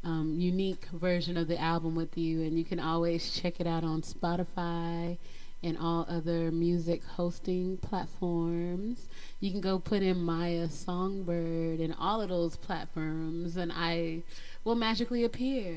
um, 0.04 0.36
unique 0.40 0.86
version 0.94 1.38
of 1.38 1.48
the 1.48 1.60
album 1.60 1.96
with 1.96 2.18
you. 2.18 2.42
And 2.42 2.58
you 2.58 2.64
can 2.64 2.80
always 2.80 3.32
check 3.32 3.60
it 3.60 3.68
out 3.68 3.84
on 3.84 4.02
Spotify 4.02 5.18
and 5.64 5.78
all 5.78 6.06
other 6.10 6.52
music 6.52 7.04
hosting 7.04 7.78
platforms. 7.78 9.06
You 9.40 9.52
can 9.52 9.62
go 9.62 9.80
put 9.80 10.02
in 10.02 10.24
Maya 10.24 10.68
Songbird 10.70 11.80
and 11.80 11.96
all 12.00 12.22
of 12.22 12.30
those 12.30 12.56
platforms, 12.56 13.58
and 13.58 13.72
I 13.72 14.24
will 14.64 14.76
magically 14.76 15.24
appear. 15.24 15.76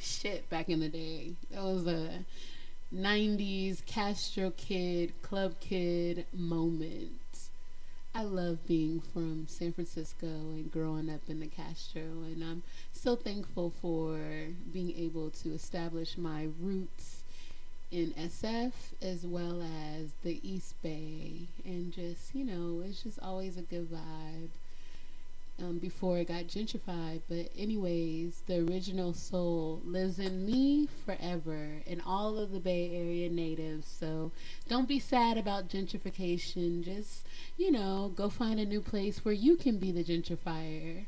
Shit 0.00 0.48
back 0.50 0.68
in 0.68 0.80
the 0.80 0.88
day. 0.88 1.32
That 1.50 1.62
was 1.62 1.86
a 1.86 2.24
90s 2.94 3.84
Castro 3.86 4.50
Kid, 4.56 5.12
Club 5.22 5.54
Kid 5.60 6.26
moment. 6.32 7.12
I 8.12 8.24
love 8.24 8.66
being 8.66 9.00
from 9.00 9.46
San 9.48 9.72
Francisco 9.72 10.26
and 10.26 10.72
growing 10.72 11.08
up 11.08 11.20
in 11.28 11.38
the 11.38 11.46
Castro, 11.46 12.02
and 12.02 12.42
I'm 12.42 12.64
so 12.92 13.14
thankful 13.14 13.72
for 13.80 14.18
being 14.72 14.92
able 14.98 15.30
to 15.30 15.54
establish 15.54 16.18
my 16.18 16.48
roots 16.60 17.22
in 17.92 18.10
SF 18.12 18.72
as 19.00 19.24
well 19.24 19.62
as 19.62 20.10
the 20.24 20.40
East 20.42 20.74
Bay, 20.82 21.46
and 21.64 21.92
just 21.92 22.34
you 22.34 22.44
know, 22.44 22.82
it's 22.84 23.04
just 23.04 23.20
always 23.22 23.56
a 23.56 23.62
good 23.62 23.88
vibe. 23.90 24.50
Um, 25.62 25.78
before 25.78 26.18
it 26.18 26.28
got 26.28 26.44
gentrified, 26.44 27.20
but 27.28 27.50
anyways, 27.56 28.42
the 28.46 28.60
original 28.60 29.12
soul 29.12 29.82
lives 29.84 30.18
in 30.18 30.46
me 30.46 30.88
forever 31.04 31.82
and 31.86 32.00
all 32.06 32.38
of 32.38 32.50
the 32.50 32.60
Bay 32.60 32.90
Area 32.94 33.28
natives. 33.28 33.86
So 33.86 34.32
don't 34.68 34.88
be 34.88 34.98
sad 34.98 35.36
about 35.36 35.68
gentrification. 35.68 36.82
Just 36.82 37.26
you 37.58 37.70
know, 37.70 38.12
go 38.16 38.30
find 38.30 38.58
a 38.58 38.64
new 38.64 38.80
place 38.80 39.22
where 39.22 39.34
you 39.34 39.56
can 39.56 39.78
be 39.78 39.92
the 39.92 40.04
gentrifier. 40.04 41.04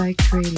Listening 0.00 0.44
to 0.44 0.49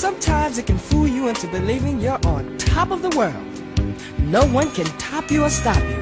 sometimes 0.00 0.56
it 0.56 0.66
can 0.66 0.78
fool 0.78 1.06
you 1.06 1.28
into 1.28 1.46
believing 1.48 2.00
you're 2.00 2.18
on 2.26 2.56
top 2.56 2.90
of 2.90 3.02
the 3.02 3.10
world. 3.18 3.36
No 4.20 4.46
one 4.46 4.70
can 4.70 4.86
top 4.96 5.30
you 5.30 5.44
or 5.44 5.50
stop 5.50 5.76
you. 5.76 6.00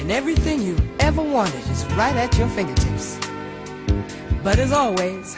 And 0.00 0.10
everything 0.10 0.60
you 0.60 0.76
ever 0.98 1.22
wanted 1.22 1.64
is 1.70 1.84
right 1.94 2.16
at 2.16 2.36
your 2.36 2.48
fingertips. 2.48 3.16
But 4.42 4.58
as 4.58 4.72
always, 4.72 5.36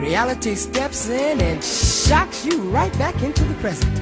reality 0.00 0.54
steps 0.54 1.10
in 1.10 1.42
and 1.42 1.62
shocks 1.62 2.46
you 2.46 2.62
right 2.70 2.92
back 2.98 3.20
into 3.22 3.44
the 3.44 3.54
present. 3.60 4.00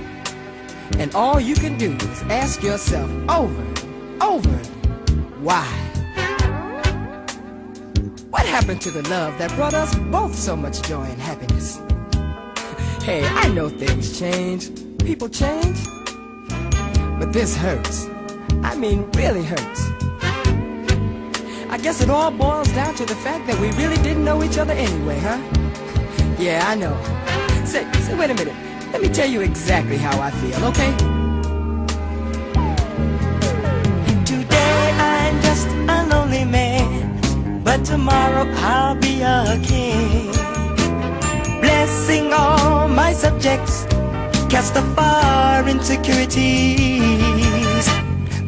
And 1.00 1.12
all 1.12 1.40
you 1.40 1.56
can 1.56 1.76
do 1.76 1.96
is 1.96 2.22
ask 2.30 2.62
yourself 2.62 3.10
over 3.28 3.62
and 3.62 4.22
over, 4.22 4.56
why? 5.40 5.66
What 8.30 8.46
happened 8.46 8.80
to 8.82 8.92
the 8.92 9.02
love 9.08 9.36
that 9.38 9.50
brought 9.56 9.74
us 9.74 9.92
both 10.12 10.36
so 10.36 10.54
much 10.54 10.82
joy? 10.82 11.12
Hey, 13.02 13.26
I 13.26 13.48
know 13.48 13.68
things 13.68 14.16
change, 14.16 14.70
people 15.00 15.28
change, 15.28 15.76
but 17.18 17.32
this 17.32 17.56
hurts. 17.56 18.06
I 18.62 18.76
mean, 18.76 19.10
really 19.16 19.42
hurts. 19.42 19.90
I 21.68 21.78
guess 21.82 22.00
it 22.00 22.08
all 22.08 22.30
boils 22.30 22.68
down 22.68 22.94
to 22.94 23.04
the 23.04 23.16
fact 23.16 23.48
that 23.48 23.58
we 23.58 23.72
really 23.72 24.00
didn't 24.04 24.24
know 24.24 24.44
each 24.44 24.56
other 24.56 24.72
anyway, 24.72 25.18
huh? 25.18 25.36
Yeah, 26.38 26.62
I 26.64 26.76
know. 26.76 26.94
Say, 27.64 27.90
say, 28.02 28.14
wait 28.14 28.30
a 28.30 28.34
minute. 28.34 28.54
Let 28.92 29.02
me 29.02 29.08
tell 29.08 29.28
you 29.28 29.40
exactly 29.40 29.96
how 29.96 30.20
I 30.20 30.30
feel, 30.30 30.64
okay? 30.66 30.92
Today 34.24 34.92
I'm 34.96 35.42
just 35.42 35.66
a 35.66 36.06
lonely 36.08 36.44
man, 36.44 37.64
but 37.64 37.84
tomorrow 37.84 38.46
I'll 38.58 38.94
be 38.94 39.22
a 39.22 39.60
king. 39.64 40.31
Blessing 41.82 42.32
all 42.32 42.86
my 42.86 43.12
subjects, 43.12 43.86
cast 44.48 44.76
afar 44.76 45.68
insecurities. 45.68 47.86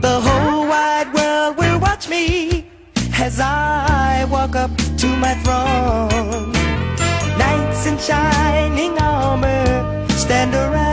The 0.01 0.20
whole 0.24 0.69
wide 0.69 1.12
world 1.12 1.56
will 1.56 1.81
watch 1.81 2.09
me 2.09 2.65
as 3.19 3.40
I 3.40 4.24
walk 4.31 4.55
up 4.55 4.70
to 4.98 5.09
my 5.09 5.35
throne. 5.43 6.52
Knights 7.36 7.86
in 7.89 7.98
shining 7.98 8.97
armor 9.01 10.06
stand 10.11 10.55
around 10.55 10.84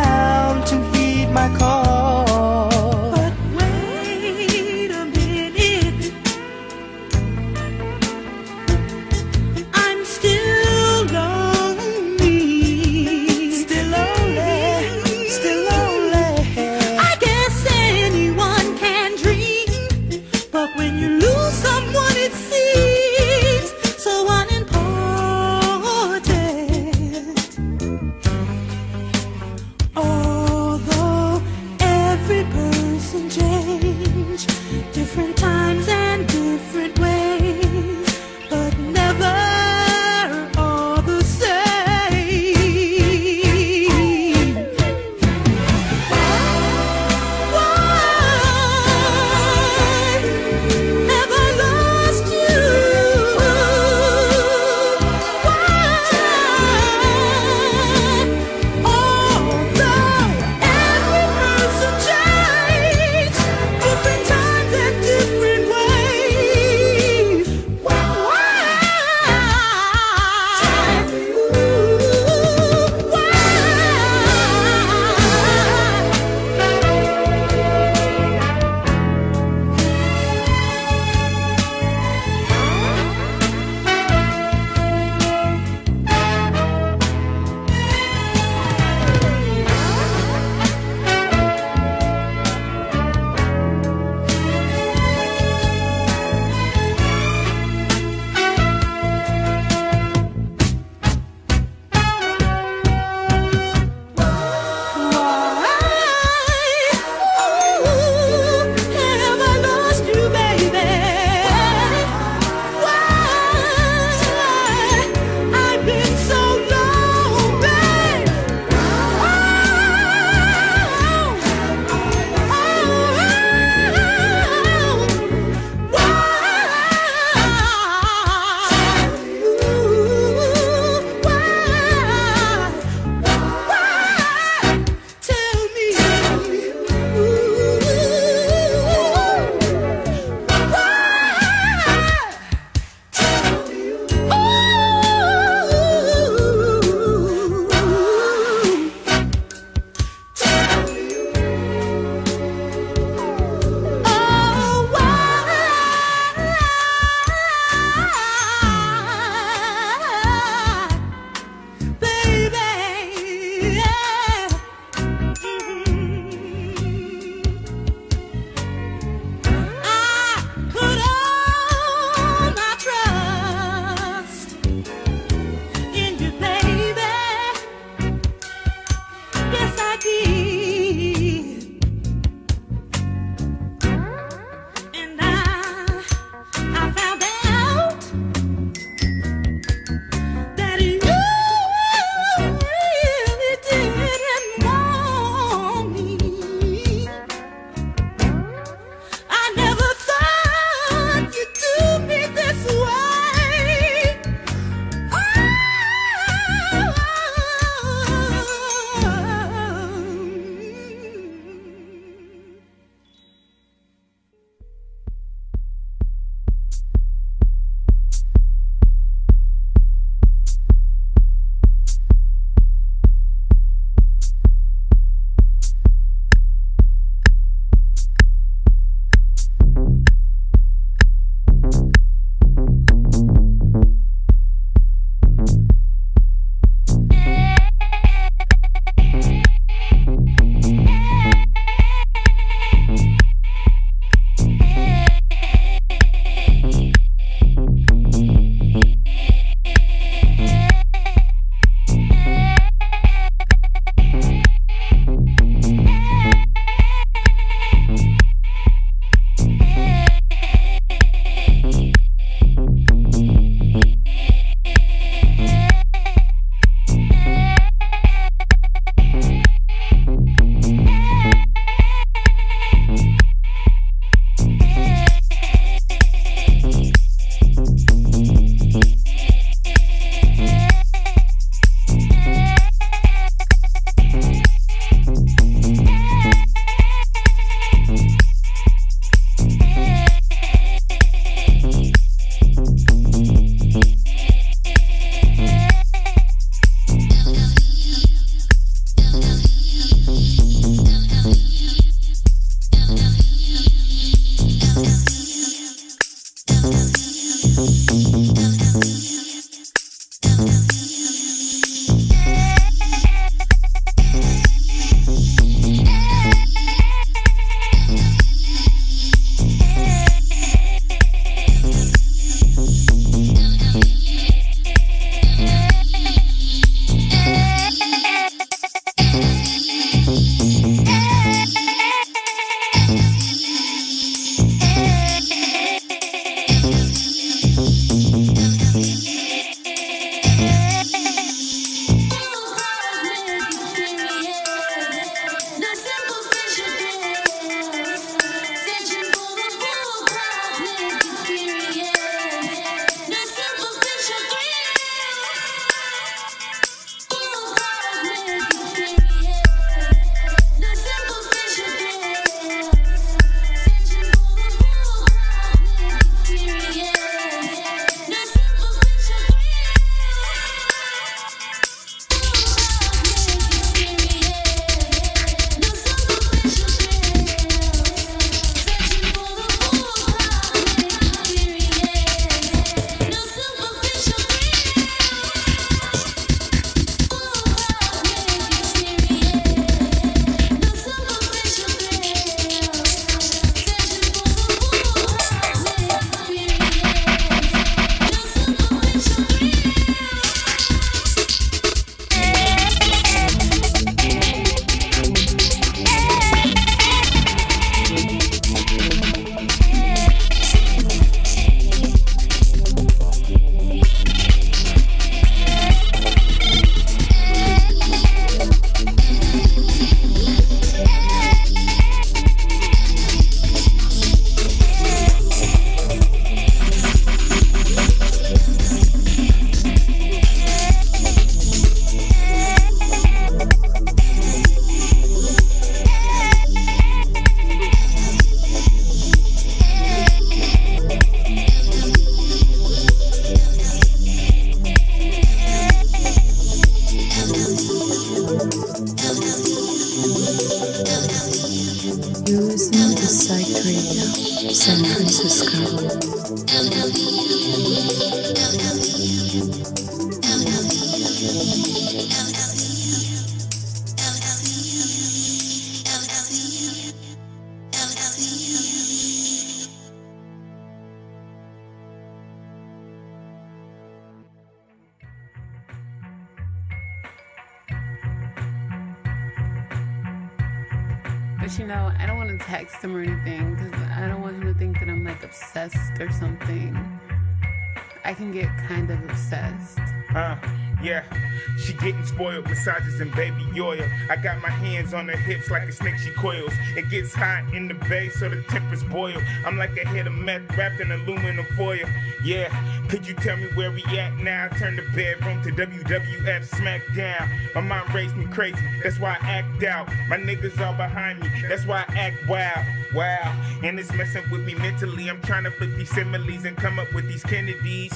getting 491.91 492.05
spoiled, 492.05 492.45
massages 492.45 493.01
and 493.01 493.13
baby 493.15 493.45
oil. 493.59 493.83
I 494.09 494.15
got 494.15 494.41
my 494.41 494.49
hands 494.49 494.93
on 494.93 495.07
her 495.09 495.17
hips 495.17 495.49
like 495.51 495.67
a 495.67 495.71
snake 495.71 495.97
she 495.97 496.11
coils. 496.11 496.53
It 496.77 496.89
gets 496.89 497.13
hot 497.13 497.53
in 497.53 497.67
the 497.67 497.73
bay, 497.73 498.09
so 498.09 498.29
the 498.29 498.41
tempers 498.43 498.83
boil. 498.83 499.17
I'm 499.45 499.57
like 499.57 499.75
a 499.77 499.85
head 499.85 500.07
of 500.07 500.13
meth 500.13 500.55
wrapped 500.57 500.79
in 500.79 500.91
aluminum 500.91 501.45
foil. 501.57 501.85
Yeah, 502.23 502.49
could 502.87 503.05
you 503.05 503.13
tell 503.15 503.35
me 503.35 503.47
where 503.55 503.71
we 503.71 503.83
at 503.97 504.17
now? 504.19 504.47
Turn 504.57 504.77
the 504.77 504.83
bedroom 504.95 505.41
to 505.43 505.51
WWF 505.51 506.47
SmackDown. 506.49 507.29
My 507.55 507.61
mom 507.61 507.93
raised 507.93 508.15
me 508.15 508.25
crazy, 508.27 508.57
that's 508.83 508.99
why 508.99 509.17
I 509.21 509.27
act 509.27 509.63
out. 509.63 509.87
My 510.07 510.17
niggas 510.17 510.59
all 510.65 510.73
behind 510.73 511.19
me, 511.19 511.29
that's 511.49 511.65
why 511.65 511.83
I 511.89 511.93
act 511.93 512.27
wild. 512.27 512.65
Wow, 512.93 513.35
and 513.63 513.79
it's 513.79 513.91
messing 513.93 514.23
with 514.31 514.45
me 514.45 514.53
mentally. 514.55 515.09
I'm 515.09 515.21
trying 515.21 515.43
to 515.43 515.51
flip 515.51 515.71
these 515.77 515.89
similes 515.89 516.45
and 516.45 516.55
come 516.55 516.79
up 516.79 516.93
with 516.93 517.07
these 517.07 517.23
Kennedys. 517.23 517.93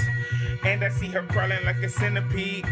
And 0.64 0.84
I 0.84 0.90
see 0.90 1.08
her 1.08 1.22
crawling 1.24 1.64
like 1.66 1.78
a 1.84 1.90
centipede. 1.90 2.66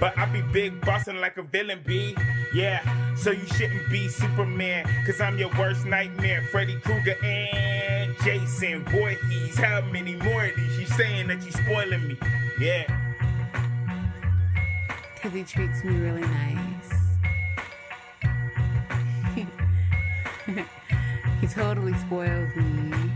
But 0.00 0.16
I 0.16 0.24
be 0.24 0.40
big 0.40 0.69
bossing 0.80 1.20
like 1.20 1.36
a 1.36 1.42
villain 1.42 1.80
bee. 1.84 2.16
Yeah, 2.54 2.80
so 3.14 3.30
you 3.30 3.46
shouldn't 3.46 3.90
be 3.90 4.08
Superman. 4.08 4.86
Cause 5.06 5.20
I'm 5.20 5.38
your 5.38 5.50
worst 5.58 5.86
nightmare. 5.86 6.42
Freddy 6.50 6.78
Krueger 6.80 7.16
and 7.24 8.14
Jason 8.24 8.84
Voorhees. 8.86 9.58
How 9.58 9.80
many 9.82 10.16
more 10.16 10.46
of 10.46 10.56
these? 10.56 10.76
She's 10.76 10.96
saying 10.96 11.28
that 11.28 11.44
you 11.44 11.52
spoiling 11.52 12.08
me. 12.08 12.16
Yeah. 12.58 12.86
Because 15.14 15.32
he 15.32 15.44
treats 15.44 15.84
me 15.84 15.96
really 15.96 16.22
nice. 16.22 16.90
he 21.40 21.46
totally 21.46 21.94
spoils 21.94 22.54
me. 22.56 23.10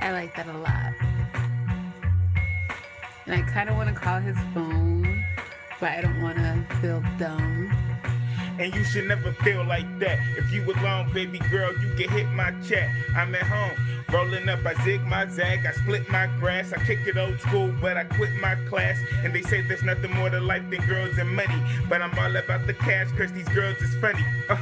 I 0.00 0.12
like 0.12 0.34
that 0.34 0.46
a 0.48 0.58
lot. 0.58 0.94
And 3.26 3.34
I 3.34 3.42
kind 3.42 3.68
of 3.68 3.76
want 3.76 3.88
to 3.88 3.94
call 3.94 4.18
his 4.18 4.36
phone, 4.54 4.99
but 5.80 5.92
I 5.92 6.00
don't 6.02 6.20
want 6.20 6.36
to 6.36 6.76
feel 6.76 7.02
dumb. 7.18 7.74
And 8.58 8.74
you 8.74 8.84
should 8.84 9.08
never 9.08 9.32
feel 9.32 9.64
like 9.64 9.98
that. 10.00 10.18
If 10.36 10.52
you 10.52 10.62
alone, 10.70 11.10
baby 11.14 11.38
girl, 11.50 11.72
you 11.72 11.94
can 11.94 12.10
hit 12.10 12.28
my 12.32 12.52
chat. 12.60 12.90
I'm 13.16 13.34
at 13.34 13.44
home, 13.44 13.72
rolling 14.12 14.46
up, 14.50 14.64
I 14.66 14.74
zig 14.84 15.02
my 15.06 15.26
zag, 15.26 15.64
I 15.64 15.72
split 15.72 16.06
my 16.10 16.26
grass, 16.38 16.74
I 16.74 16.84
kick 16.84 16.98
it 17.06 17.16
old 17.16 17.40
school, 17.40 17.74
but 17.80 17.96
I 17.96 18.04
quit 18.04 18.34
my 18.34 18.56
class. 18.68 18.98
And 19.24 19.34
they 19.34 19.40
say 19.40 19.62
there's 19.62 19.82
nothing 19.82 20.12
more 20.12 20.28
to 20.28 20.40
life 20.40 20.68
than 20.68 20.86
girls 20.86 21.16
and 21.16 21.34
money. 21.34 21.62
But 21.88 22.02
I'm 22.02 22.16
all 22.18 22.36
about 22.36 22.66
the 22.66 22.74
cash, 22.74 23.10
cause 23.16 23.32
these 23.32 23.48
girls 23.48 23.78
is 23.78 23.94
funny. 23.96 24.24
Uh, 24.50 24.58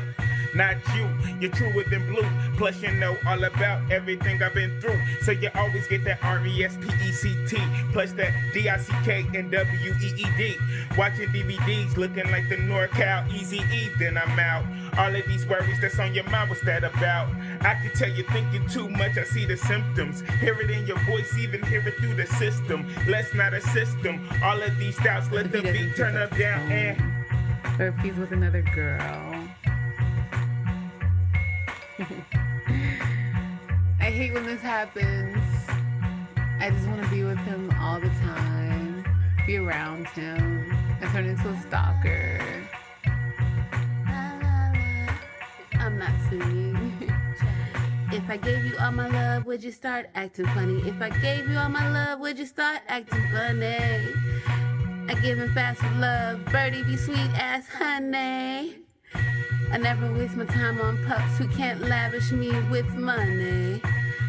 not 0.58 0.76
you, 0.94 1.08
you're 1.40 1.52
truer 1.52 1.84
than 1.84 2.04
blue. 2.12 2.28
Plus, 2.56 2.82
you 2.82 2.90
know 2.92 3.16
all 3.24 3.42
about 3.44 3.90
everything 3.90 4.42
I've 4.42 4.52
been 4.52 4.78
through. 4.80 5.00
So 5.22 5.30
you 5.30 5.48
always 5.54 5.86
get 5.86 6.04
that 6.04 6.18
R 6.22 6.44
E 6.44 6.64
S 6.64 6.76
P 6.76 6.88
E 7.08 7.12
C 7.12 7.34
T, 7.46 7.56
plus 7.92 8.12
that 8.14 8.34
D 8.52 8.68
I 8.68 8.76
C 8.76 8.92
K 9.04 9.24
and 9.34 9.50
W 9.52 9.94
E 10.02 10.12
E 10.16 10.26
D. 10.36 10.56
Watching 10.98 11.28
DVDs, 11.28 11.96
looking 11.96 12.28
like 12.30 12.48
the 12.48 12.56
NorCal 12.56 13.28
Eazy 13.30 13.62
E, 13.72 13.90
then 13.98 14.18
I'm 14.18 14.38
out. 14.38 14.64
All 14.98 15.14
of 15.14 15.24
these 15.28 15.46
worries 15.46 15.80
that's 15.80 15.98
on 16.00 16.12
your 16.12 16.28
mind, 16.28 16.50
what's 16.50 16.62
that 16.62 16.82
about? 16.82 17.28
I 17.60 17.74
can 17.74 17.92
tell 17.94 18.10
you're 18.10 18.26
thinking 18.26 18.66
too 18.68 18.88
much, 18.88 19.16
I 19.16 19.22
see 19.22 19.44
the 19.44 19.56
symptoms. 19.56 20.22
Hear 20.40 20.60
it 20.60 20.70
in 20.70 20.86
your 20.88 20.98
voice, 21.04 21.38
even 21.38 21.62
hear 21.66 21.86
it 21.86 21.94
through 21.98 22.14
the 22.14 22.26
system. 22.26 22.84
Let's 23.06 23.32
not 23.32 23.54
a 23.54 23.60
system. 23.60 24.28
All 24.42 24.60
of 24.60 24.76
these 24.76 24.96
doubts, 24.96 25.30
let 25.30 25.52
the 25.52 25.62
beat 25.62 25.94
turn 25.94 26.16
up 26.16 26.36
down 26.36 26.72
and. 26.72 27.00
Eh? 27.00 27.84
Or 27.84 27.94
if 27.96 28.18
with 28.18 28.32
another 28.32 28.62
girl. 28.62 29.37
I 34.00 34.04
hate 34.04 34.32
when 34.32 34.46
this 34.46 34.60
happens. 34.60 35.36
I 36.60 36.70
just 36.70 36.86
want 36.86 37.02
to 37.02 37.08
be 37.08 37.24
with 37.24 37.38
him 37.38 37.74
all 37.80 37.98
the 37.98 38.08
time, 38.08 39.04
be 39.48 39.56
around 39.56 40.06
him. 40.08 40.72
I 41.02 41.06
turn 41.06 41.26
into 41.26 41.48
a 41.48 41.60
stalker. 41.62 42.40
I'm 45.80 45.98
not 45.98 46.12
singing. 46.28 46.92
if 48.12 48.30
I 48.30 48.36
gave 48.36 48.64
you 48.64 48.76
all 48.78 48.92
my 48.92 49.08
love, 49.08 49.44
would 49.46 49.64
you 49.64 49.72
start 49.72 50.08
acting 50.14 50.46
funny? 50.46 50.80
If 50.88 51.02
I 51.02 51.10
gave 51.10 51.48
you 51.48 51.58
all 51.58 51.68
my 51.68 51.88
love, 51.90 52.20
would 52.20 52.38
you 52.38 52.46
start 52.46 52.78
acting 52.86 53.26
funny? 53.32 53.74
I 55.08 55.14
give 55.20 55.38
him 55.38 55.52
fast 55.52 55.82
love, 55.96 56.44
birdie 56.44 56.84
be 56.84 56.96
sweet 56.96 57.18
ass 57.34 57.68
honey. 57.68 58.84
I 59.70 59.76
never 59.76 60.10
waste 60.12 60.34
my 60.34 60.46
time 60.46 60.80
on 60.80 61.04
pups 61.06 61.36
who 61.36 61.46
can't 61.48 61.80
lavish 61.82 62.32
me 62.32 62.50
with 62.70 62.94
money. 62.94 63.82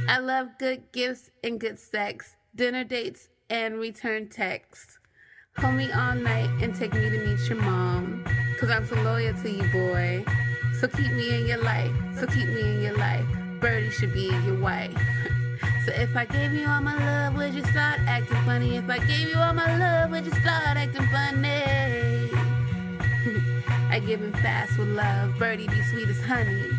I 0.07 0.19
love 0.19 0.49
good 0.59 0.91
gifts 0.91 1.31
and 1.43 1.59
good 1.59 1.79
sex, 1.79 2.35
dinner 2.55 2.83
dates 2.83 3.29
and 3.49 3.79
return 3.79 4.27
texts. 4.27 4.99
Hold 5.57 5.75
me 5.75 5.91
all 5.91 6.15
night 6.15 6.49
and 6.61 6.75
take 6.75 6.93
me 6.93 7.09
to 7.09 7.25
meet 7.25 7.47
your 7.47 7.61
mom. 7.61 8.25
Cause 8.59 8.69
I'm 8.69 8.85
so 8.85 8.95
loyal 9.01 9.33
to 9.41 9.49
you, 9.49 9.63
boy. 9.71 10.25
So 10.79 10.87
keep 10.87 11.11
me 11.13 11.39
in 11.39 11.47
your 11.47 11.63
life. 11.63 11.95
So 12.19 12.27
keep 12.27 12.47
me 12.47 12.61
in 12.61 12.81
your 12.81 12.97
life. 12.97 13.25
Birdie 13.61 13.91
should 13.91 14.13
be 14.13 14.31
your 14.45 14.59
wife. 14.59 14.95
So 15.85 15.93
if 15.93 16.15
I 16.15 16.25
gave 16.25 16.53
you 16.53 16.67
all 16.67 16.81
my 16.81 16.95
love, 16.95 17.35
would 17.37 17.53
you 17.53 17.63
start 17.63 17.99
acting 18.05 18.37
funny? 18.43 18.75
If 18.75 18.89
I 18.89 18.99
gave 18.99 19.29
you 19.29 19.37
all 19.37 19.53
my 19.53 19.77
love, 19.77 20.11
would 20.11 20.25
you 20.25 20.31
start 20.33 20.77
acting 20.77 21.07
funny? 21.07 22.38
I 23.91 23.99
give 23.99 24.21
him 24.21 24.33
fast 24.33 24.77
with 24.77 24.89
love. 24.89 25.39
Birdie 25.39 25.67
be 25.67 25.81
sweet 25.81 26.07
as 26.09 26.21
honey. 26.21 26.69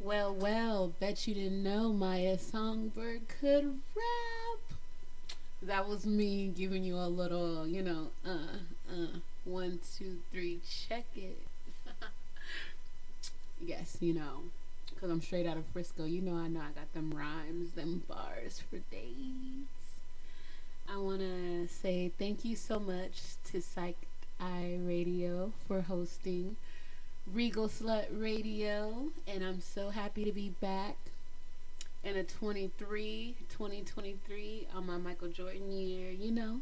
Well, 0.00 0.34
well, 0.34 0.94
bet 0.98 1.28
you 1.28 1.34
didn't 1.34 1.62
know 1.62 1.92
Maya 1.92 2.38
Songbird 2.38 3.28
could 3.28 3.78
rap. 3.94 4.78
That 5.62 5.88
was 5.88 6.04
me 6.06 6.48
giving 6.48 6.82
you 6.82 6.96
a 6.96 7.06
little, 7.06 7.68
you 7.68 7.82
know, 7.84 8.08
uh, 8.26 8.58
uh, 8.90 9.18
one, 9.44 9.78
two, 9.96 10.18
three, 10.32 10.58
check 10.88 11.04
it. 11.14 11.38
yes, 13.60 13.98
you 14.00 14.14
know, 14.14 14.44
because 14.98 15.12
I'm 15.12 15.22
straight 15.22 15.46
out 15.46 15.56
of 15.56 15.64
Frisco. 15.66 16.04
You 16.04 16.20
know, 16.20 16.34
I 16.34 16.48
know 16.48 16.60
I 16.60 16.72
got 16.74 16.92
them 16.92 17.12
rhymes, 17.14 17.72
them 17.74 18.02
bars 18.08 18.60
for 18.68 18.78
days. 18.90 19.68
I 20.92 20.96
want 20.96 21.20
to 21.20 21.68
say 21.68 22.10
thank 22.18 22.44
you 22.44 22.56
so 22.56 22.80
much 22.80 23.20
to 23.52 23.60
Psych 23.62 23.96
Eye 24.40 24.78
Radio 24.82 25.52
for 25.68 25.82
hosting 25.82 26.56
Regal 27.32 27.68
Slut 27.68 28.06
Radio, 28.10 29.10
and 29.28 29.44
I'm 29.44 29.60
so 29.60 29.90
happy 29.90 30.24
to 30.24 30.32
be 30.32 30.48
back 30.60 30.96
in 32.02 32.16
a 32.16 32.24
23, 32.24 33.34
2023 33.50 34.68
on 34.74 34.86
my 34.86 34.96
Michael 34.96 35.28
Jordan 35.28 35.70
year, 35.70 36.10
you 36.10 36.32
know. 36.32 36.60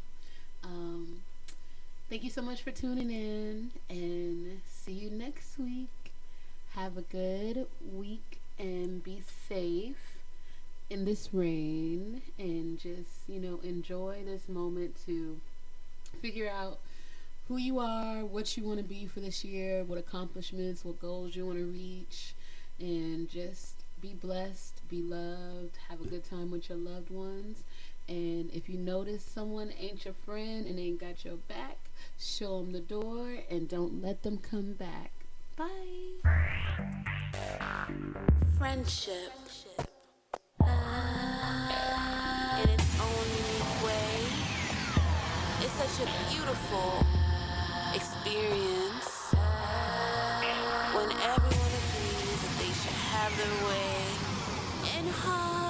Um, 0.63 1.21
thank 2.09 2.23
you 2.23 2.29
so 2.29 2.43
much 2.43 2.61
for 2.61 2.71
tuning 2.71 3.09
in, 3.09 3.71
and 3.89 4.61
see 4.67 4.91
you 4.91 5.09
next 5.09 5.57
week. 5.57 5.89
Have 6.77 6.95
a 6.95 7.01
good 7.01 7.65
week 7.91 8.39
and 8.59 9.03
be 9.03 9.23
safe 9.49 10.19
in 10.91 11.05
this 11.05 11.29
rain, 11.33 12.21
and 12.37 12.77
just, 12.77 13.27
you 13.27 13.39
know, 13.39 13.59
enjoy 13.63 14.21
this 14.23 14.47
moment 14.47 14.95
to 15.07 15.39
figure 16.21 16.47
out 16.47 16.77
who 17.47 17.57
you 17.57 17.79
are, 17.79 18.23
what 18.23 18.55
you 18.55 18.63
want 18.63 18.77
to 18.77 18.83
be 18.83 19.07
for 19.07 19.21
this 19.21 19.43
year, 19.43 19.83
what 19.85 19.97
accomplishments, 19.97 20.85
what 20.85 21.01
goals 21.01 21.35
you 21.35 21.47
want 21.47 21.57
to 21.57 21.65
reach, 21.65 22.35
and 22.79 23.27
just 23.27 23.83
be 23.99 24.13
blessed, 24.13 24.87
be 24.87 25.01
loved, 25.01 25.79
have 25.89 25.99
a 25.99 26.07
good 26.07 26.25
time 26.25 26.51
with 26.51 26.69
your 26.69 26.77
loved 26.77 27.09
ones. 27.09 27.63
And 28.07 28.51
if 28.53 28.69
you 28.69 28.77
notice 28.77 29.23
someone 29.23 29.73
ain't 29.79 30.05
your 30.05 30.13
friend 30.13 30.67
and 30.67 30.77
ain't 30.79 30.99
got 30.99 31.25
your 31.25 31.37
back, 31.37 31.79
show 32.19 32.59
them 32.59 32.71
the 32.71 32.81
door 32.81 33.39
and 33.49 33.67
don't 33.67 33.99
let 34.03 34.21
them 34.21 34.37
come 34.37 34.73
back. 34.73 35.09
Bye. 35.57 35.65
Friendship. 38.59 39.31
Uh, 40.61 40.67
in 42.61 42.69
its 42.69 43.01
own 43.01 43.25
unique 43.25 43.83
way, 43.83 44.21
it's 45.61 45.73
such 45.73 46.05
a 46.05 46.09
beautiful 46.29 47.03
experience 47.95 49.33
when 50.93 51.09
everyone 51.25 51.73
agrees 51.81 52.39
that 52.43 52.55
they 52.59 52.71
should 52.77 52.99
have 53.09 53.35
their 53.35 53.57
way 53.67 53.97
and 54.95 55.09
home. 55.09 55.66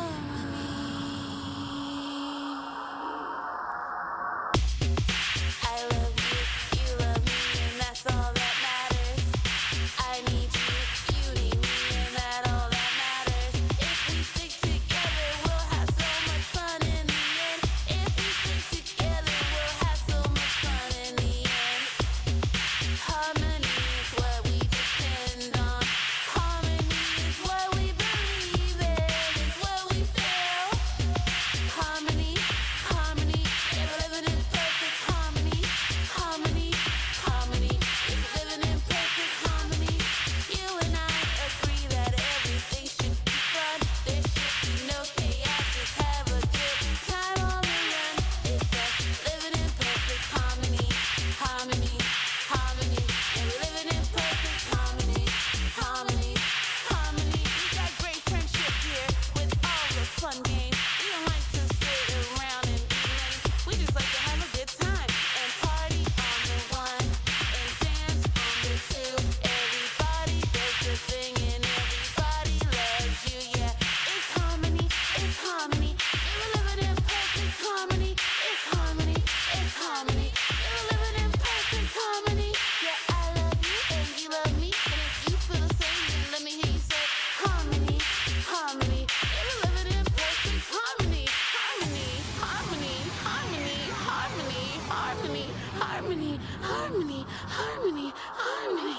harmony, 96.87 97.25
harmony, 97.47 98.13
harmony, 98.15 98.95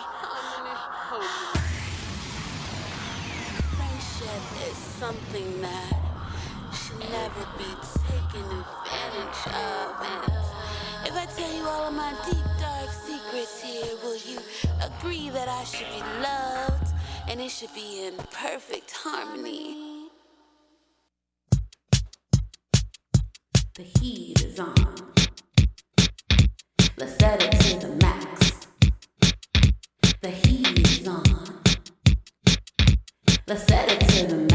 harmony. 1.09 1.29
Friendship 3.77 4.45
is 4.69 4.77
something 4.77 5.63
that 5.63 5.97
should 6.75 7.01
never 7.11 7.47
be 7.57 7.71
taken 8.05 8.45
advantage 8.61 9.41
of. 9.57 9.89
And 10.05 11.09
if 11.09 11.15
I 11.15 11.27
tell 11.35 11.55
you 11.57 11.65
all 11.65 11.89
of 11.89 11.95
my 11.95 12.13
deep 12.27 12.45
dark 12.61 12.91
secrets 12.91 13.63
here, 13.63 13.97
will 14.03 14.19
you 14.19 14.39
agree 14.85 15.31
that 15.31 15.49
I 15.49 15.65
should 15.65 15.89
be 15.89 16.03
loved 16.23 16.93
and 17.29 17.41
it 17.41 17.51
should 17.51 17.73
be 17.75 18.05
in 18.07 18.15
perfect 18.33 18.93
harmony? 18.93 20.09
The 23.75 23.85
heat 23.85 24.43
is 24.43 24.61
on. 24.61 25.08
Let's 27.01 27.17
set 27.17 27.41
it 27.41 27.53
to 27.53 27.87
the 27.87 27.95
max. 28.03 28.67
The 30.21 30.31
heat 30.31 30.81
is 30.81 31.07
on. 31.07 31.23
Let's 33.47 33.63
set 33.69 33.93
it 33.93 34.01
to 34.01 34.27
the 34.27 34.37
max. 34.37 34.48